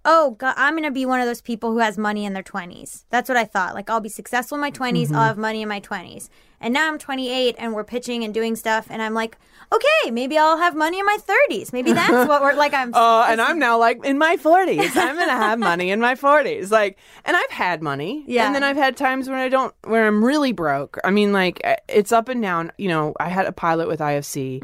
oh, 0.05 0.31
God, 0.31 0.53
I'm 0.57 0.73
going 0.73 0.83
to 0.85 0.91
be 0.91 1.05
one 1.05 1.19
of 1.19 1.27
those 1.27 1.41
people 1.41 1.71
who 1.71 1.79
has 1.79 1.97
money 1.97 2.25
in 2.25 2.33
their 2.33 2.43
20s. 2.43 3.03
That's 3.09 3.27
what 3.29 3.37
I 3.37 3.45
thought. 3.45 3.75
Like, 3.75 3.89
I'll 3.89 3.99
be 3.99 4.09
successful 4.09 4.55
in 4.55 4.61
my 4.61 4.71
20s, 4.71 5.07
Mm-hmm. 5.07 5.15
I'll 5.15 5.25
have 5.27 5.37
money 5.37 5.61
in 5.61 5.69
my 5.69 5.81
20s. 5.81 6.29
And 6.61 6.73
now 6.73 6.89
I'm 6.89 6.97
28 6.97 7.55
and 7.57 7.73
we're 7.73 7.85
pitching 7.85 8.23
and 8.25 8.33
doing 8.33 8.55
stuff. 8.57 8.87
And 8.89 9.01
I'm 9.01 9.13
like, 9.13 9.37
okay, 9.71 10.11
maybe 10.11 10.37
I'll 10.37 10.57
have 10.57 10.75
money 10.75 10.99
in 10.99 11.05
my 11.05 11.17
30s. 11.49 11.71
Maybe 11.71 11.93
that's 11.93 12.11
what 12.27 12.41
we're 12.41 12.53
like. 12.53 12.73
I'm. 12.73 12.91
Oh, 12.93 13.25
and 13.25 13.39
I'm 13.39 13.59
now 13.59 13.77
like 13.77 14.03
in 14.03 14.17
my 14.17 14.35
40s. 14.35 14.95
I'm 14.97 15.15
going 15.15 15.27
to 15.29 15.33
have 15.33 15.57
money 15.71 15.89
in 15.89 16.01
my 16.01 16.15
40s. 16.15 16.69
Like, 16.69 16.97
and 17.23 17.37
I've 17.37 17.51
had 17.51 17.81
money. 17.81 18.25
Yeah. 18.27 18.45
And 18.45 18.55
then 18.55 18.63
I've 18.63 18.75
had 18.75 18.97
times 18.97 19.29
when 19.29 19.37
I 19.37 19.47
don't, 19.47 19.73
where 19.85 20.05
I'm 20.05 20.23
really 20.23 20.51
broke. 20.51 20.97
I 21.05 21.11
mean, 21.11 21.31
like, 21.31 21.61
uh, 21.63 21.77
it's 21.87 22.11
up 22.11 22.27
and 22.27 22.41
down. 22.41 22.73
You 22.77 22.89
know, 22.89 23.13
I 23.21 23.29
had 23.29 23.45
a 23.45 23.53
pilot 23.53 23.87
with 23.87 24.01
IFC 24.01 24.61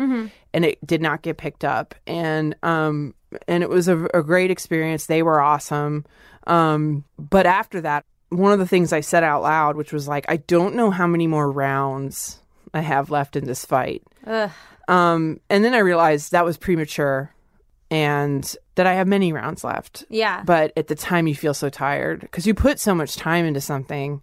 and 0.54 0.66
it 0.66 0.86
did 0.86 1.02
not 1.02 1.22
get 1.22 1.38
picked 1.38 1.64
up. 1.64 1.96
And, 2.06 2.56
um, 2.62 3.14
and 3.48 3.64
it 3.64 3.70
was 3.70 3.88
a, 3.88 4.06
a 4.14 4.24
great 4.24 4.52
experience. 4.52 5.06
They 5.06 5.24
were 5.24 5.42
awesome. 5.42 6.06
Um, 6.48 7.04
but 7.18 7.46
after 7.46 7.82
that, 7.82 8.06
one 8.30 8.52
of 8.52 8.60
the 8.60 8.68
things 8.68 8.92
I 8.92 9.02
said 9.02 9.24
out 9.24 9.42
loud, 9.42 9.76
which 9.76 9.94
was 9.94 10.08
like, 10.08 10.26
I 10.28 10.38
don't 10.38 10.76
know 10.76 10.92
how 10.92 11.08
many 11.08 11.28
more 11.28 11.50
rounds 11.52 12.40
I 12.74 12.82
have 12.82 13.10
left 13.10 13.36
in 13.36 13.46
this 13.46 13.66
fight. 13.66 14.04
Um, 14.88 15.40
and 15.50 15.64
then 15.64 15.74
I 15.74 15.80
realized 15.80 16.32
that 16.32 16.46
was 16.46 16.58
premature 16.58 17.32
and 17.90 18.56
that 18.76 18.88
I 18.88 18.94
have 18.94 19.08
many 19.08 19.32
rounds 19.32 19.64
left. 19.64 20.06
Yeah. 20.10 20.44
But 20.44 20.74
at 20.76 20.88
the 20.88 20.96
time, 20.96 21.28
you 21.28 21.36
feel 21.36 21.54
so 21.54 21.70
tired 21.70 22.22
because 22.22 22.46
you 22.46 22.54
put 22.54 22.80
so 22.80 22.94
much 22.94 23.16
time 23.16 23.46
into 23.46 23.62
something 23.62 24.22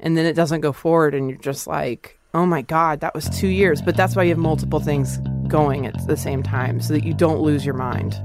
and 0.00 0.16
then 0.16 0.26
it 0.26 0.32
doesn't 0.32 0.62
go 0.62 0.72
forward, 0.72 1.14
and 1.14 1.28
you're 1.28 1.38
just 1.38 1.68
like, 1.68 2.18
oh 2.34 2.44
my 2.44 2.62
God, 2.62 3.00
that 3.00 3.14
was 3.14 3.28
two 3.28 3.46
years. 3.46 3.80
But 3.80 3.96
that's 3.96 4.16
why 4.16 4.24
you 4.24 4.30
have 4.30 4.38
multiple 4.38 4.80
things 4.80 5.18
going 5.46 5.86
at 5.86 6.06
the 6.08 6.16
same 6.16 6.42
time 6.42 6.80
so 6.80 6.92
that 6.94 7.04
you 7.04 7.14
don't 7.14 7.40
lose 7.40 7.64
your 7.64 7.76
mind. 7.76 8.16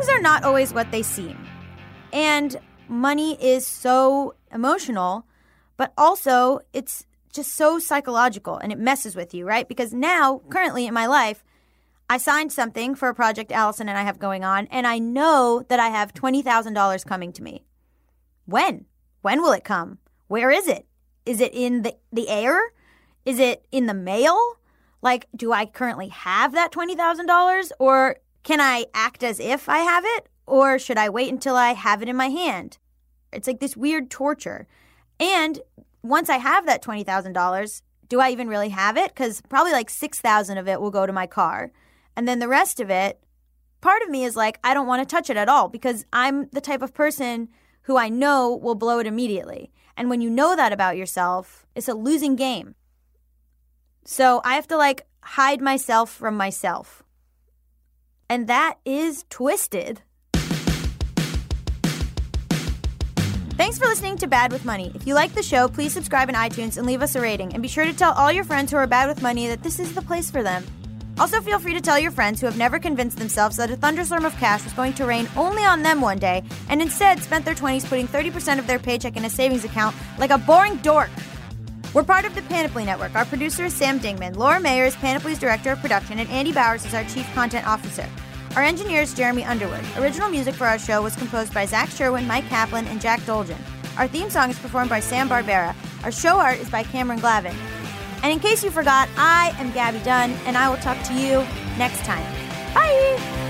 Things 0.00 0.16
are 0.16 0.22
not 0.22 0.44
always 0.44 0.72
what 0.72 0.90
they 0.90 1.02
seem. 1.02 1.36
And 2.10 2.56
money 2.88 3.34
is 3.42 3.66
so 3.66 4.34
emotional, 4.50 5.26
but 5.76 5.92
also 5.98 6.60
it's 6.72 7.04
just 7.34 7.52
so 7.54 7.78
psychological 7.78 8.56
and 8.56 8.72
it 8.72 8.78
messes 8.78 9.14
with 9.14 9.34
you, 9.34 9.44
right? 9.44 9.68
Because 9.68 9.92
now, 9.92 10.40
currently 10.48 10.86
in 10.86 10.94
my 10.94 11.06
life, 11.06 11.44
I 12.08 12.16
signed 12.16 12.50
something 12.50 12.94
for 12.94 13.10
a 13.10 13.14
project 13.14 13.52
Allison 13.52 13.90
and 13.90 13.98
I 13.98 14.02
have 14.02 14.18
going 14.18 14.42
on, 14.42 14.68
and 14.68 14.86
I 14.86 14.98
know 14.98 15.64
that 15.68 15.78
I 15.78 15.88
have 15.88 16.14
$20,000 16.14 17.06
coming 17.06 17.32
to 17.34 17.42
me. 17.42 17.66
When? 18.46 18.86
When 19.20 19.42
will 19.42 19.52
it 19.52 19.64
come? 19.64 19.98
Where 20.28 20.50
is 20.50 20.66
it? 20.66 20.86
Is 21.26 21.40
it 21.40 21.52
in 21.54 21.82
the, 21.82 21.94
the 22.10 22.30
air? 22.30 22.58
Is 23.26 23.38
it 23.38 23.66
in 23.70 23.84
the 23.84 23.94
mail? 23.94 24.38
Like, 25.02 25.26
do 25.36 25.52
I 25.52 25.66
currently 25.66 26.08
have 26.08 26.52
that 26.52 26.72
$20,000? 26.72 27.70
Or 27.78 28.16
can 28.42 28.60
I 28.60 28.86
act 28.94 29.22
as 29.22 29.40
if 29.40 29.68
I 29.68 29.78
have 29.78 30.04
it? 30.06 30.28
Or 30.46 30.78
should 30.78 30.98
I 30.98 31.08
wait 31.08 31.32
until 31.32 31.56
I 31.56 31.72
have 31.72 32.02
it 32.02 32.08
in 32.08 32.16
my 32.16 32.28
hand? 32.28 32.78
It's 33.32 33.46
like 33.46 33.60
this 33.60 33.76
weird 33.76 34.10
torture. 34.10 34.66
And 35.18 35.60
once 36.02 36.28
I 36.28 36.38
have 36.38 36.66
that 36.66 36.82
$20,000, 36.82 37.82
do 38.08 38.20
I 38.20 38.30
even 38.30 38.48
really 38.48 38.70
have 38.70 38.96
it? 38.96 39.14
Because 39.14 39.40
probably 39.48 39.72
like 39.72 39.90
6000 39.90 40.58
of 40.58 40.66
it 40.66 40.80
will 40.80 40.90
go 40.90 41.06
to 41.06 41.12
my 41.12 41.26
car. 41.26 41.70
And 42.16 42.26
then 42.26 42.40
the 42.40 42.48
rest 42.48 42.80
of 42.80 42.90
it, 42.90 43.22
part 43.80 44.02
of 44.02 44.10
me 44.10 44.24
is 44.24 44.34
like, 44.34 44.58
I 44.64 44.74
don't 44.74 44.86
want 44.86 45.06
to 45.06 45.14
touch 45.14 45.30
it 45.30 45.36
at 45.36 45.48
all 45.48 45.68
because 45.68 46.04
I'm 46.12 46.48
the 46.52 46.60
type 46.60 46.82
of 46.82 46.94
person 46.94 47.48
who 47.82 47.96
I 47.96 48.08
know 48.08 48.58
will 48.60 48.74
blow 48.74 48.98
it 48.98 49.06
immediately. 49.06 49.72
And 49.96 50.10
when 50.10 50.20
you 50.20 50.30
know 50.30 50.56
that 50.56 50.72
about 50.72 50.96
yourself, 50.96 51.66
it's 51.74 51.88
a 51.88 51.94
losing 51.94 52.34
game. 52.34 52.74
So 54.04 54.40
I 54.44 54.54
have 54.54 54.66
to 54.68 54.76
like 54.76 55.06
hide 55.22 55.60
myself 55.60 56.10
from 56.10 56.36
myself. 56.36 57.02
And 58.30 58.46
that 58.46 58.78
is 58.84 59.24
twisted. 59.28 60.02
Thanks 63.56 63.76
for 63.76 63.86
listening 63.86 64.16
to 64.18 64.28
Bad 64.28 64.52
with 64.52 64.64
Money. 64.64 64.92
If 64.94 65.04
you 65.04 65.14
like 65.14 65.34
the 65.34 65.42
show, 65.42 65.66
please 65.66 65.92
subscribe 65.92 66.28
in 66.28 66.36
iTunes 66.36 66.78
and 66.78 66.86
leave 66.86 67.02
us 67.02 67.16
a 67.16 67.20
rating. 67.20 67.52
And 67.52 67.60
be 67.60 67.68
sure 67.68 67.84
to 67.84 67.92
tell 67.92 68.12
all 68.12 68.30
your 68.30 68.44
friends 68.44 68.70
who 68.70 68.76
are 68.76 68.86
bad 68.86 69.08
with 69.08 69.20
money 69.20 69.48
that 69.48 69.64
this 69.64 69.80
is 69.80 69.96
the 69.96 70.00
place 70.00 70.30
for 70.30 70.44
them. 70.44 70.64
Also, 71.18 71.40
feel 71.40 71.58
free 71.58 71.74
to 71.74 71.80
tell 71.80 71.98
your 71.98 72.12
friends 72.12 72.40
who 72.40 72.46
have 72.46 72.56
never 72.56 72.78
convinced 72.78 73.18
themselves 73.18 73.56
that 73.56 73.70
a 73.70 73.76
thunderstorm 73.76 74.24
of 74.24 74.34
cash 74.36 74.62
was 74.62 74.72
going 74.74 74.92
to 74.94 75.06
rain 75.06 75.28
only 75.36 75.64
on 75.64 75.82
them 75.82 76.00
one 76.00 76.18
day 76.18 76.44
and 76.68 76.80
instead 76.80 77.20
spent 77.20 77.44
their 77.44 77.56
20s 77.56 77.84
putting 77.86 78.06
30% 78.06 78.60
of 78.60 78.66
their 78.68 78.78
paycheck 78.78 79.16
in 79.16 79.24
a 79.24 79.30
savings 79.30 79.64
account 79.64 79.94
like 80.18 80.30
a 80.30 80.38
boring 80.38 80.76
dork. 80.76 81.10
We're 81.92 82.04
part 82.04 82.24
of 82.24 82.36
the 82.36 82.42
Panoply 82.42 82.84
Network. 82.84 83.16
Our 83.16 83.24
producer 83.24 83.64
is 83.64 83.74
Sam 83.74 83.98
Dingman. 83.98 84.36
Laura 84.36 84.60
Mayer 84.60 84.84
is 84.84 84.94
Panoply's 84.94 85.40
Director 85.40 85.72
of 85.72 85.80
Production, 85.80 86.20
and 86.20 86.30
Andy 86.30 86.52
Bowers 86.52 86.86
is 86.86 86.94
our 86.94 87.02
Chief 87.04 87.28
Content 87.34 87.66
Officer. 87.66 88.08
Our 88.54 88.62
engineer 88.62 89.02
is 89.02 89.12
Jeremy 89.12 89.42
Underwood. 89.44 89.84
Original 89.98 90.30
music 90.30 90.54
for 90.54 90.66
our 90.66 90.78
show 90.78 91.02
was 91.02 91.16
composed 91.16 91.52
by 91.52 91.66
Zach 91.66 91.88
Sherwin, 91.90 92.28
Mike 92.28 92.48
Kaplan, 92.48 92.86
and 92.86 93.00
Jack 93.00 93.18
Dolgen. 93.22 93.58
Our 93.98 94.06
theme 94.06 94.30
song 94.30 94.50
is 94.50 94.58
performed 94.60 94.88
by 94.88 95.00
Sam 95.00 95.28
Barbera. 95.28 95.74
Our 96.04 96.12
show 96.12 96.38
art 96.38 96.58
is 96.60 96.70
by 96.70 96.84
Cameron 96.84 97.18
Glavin. 97.18 97.56
And 98.22 98.32
in 98.32 98.38
case 98.38 98.62
you 98.62 98.70
forgot, 98.70 99.08
I 99.16 99.52
am 99.58 99.72
Gaby 99.72 100.04
Dunn, 100.04 100.30
and 100.46 100.56
I 100.56 100.68
will 100.68 100.76
talk 100.76 101.02
to 101.08 101.14
you 101.14 101.44
next 101.76 102.04
time. 102.04 102.24
Bye! 102.72 103.49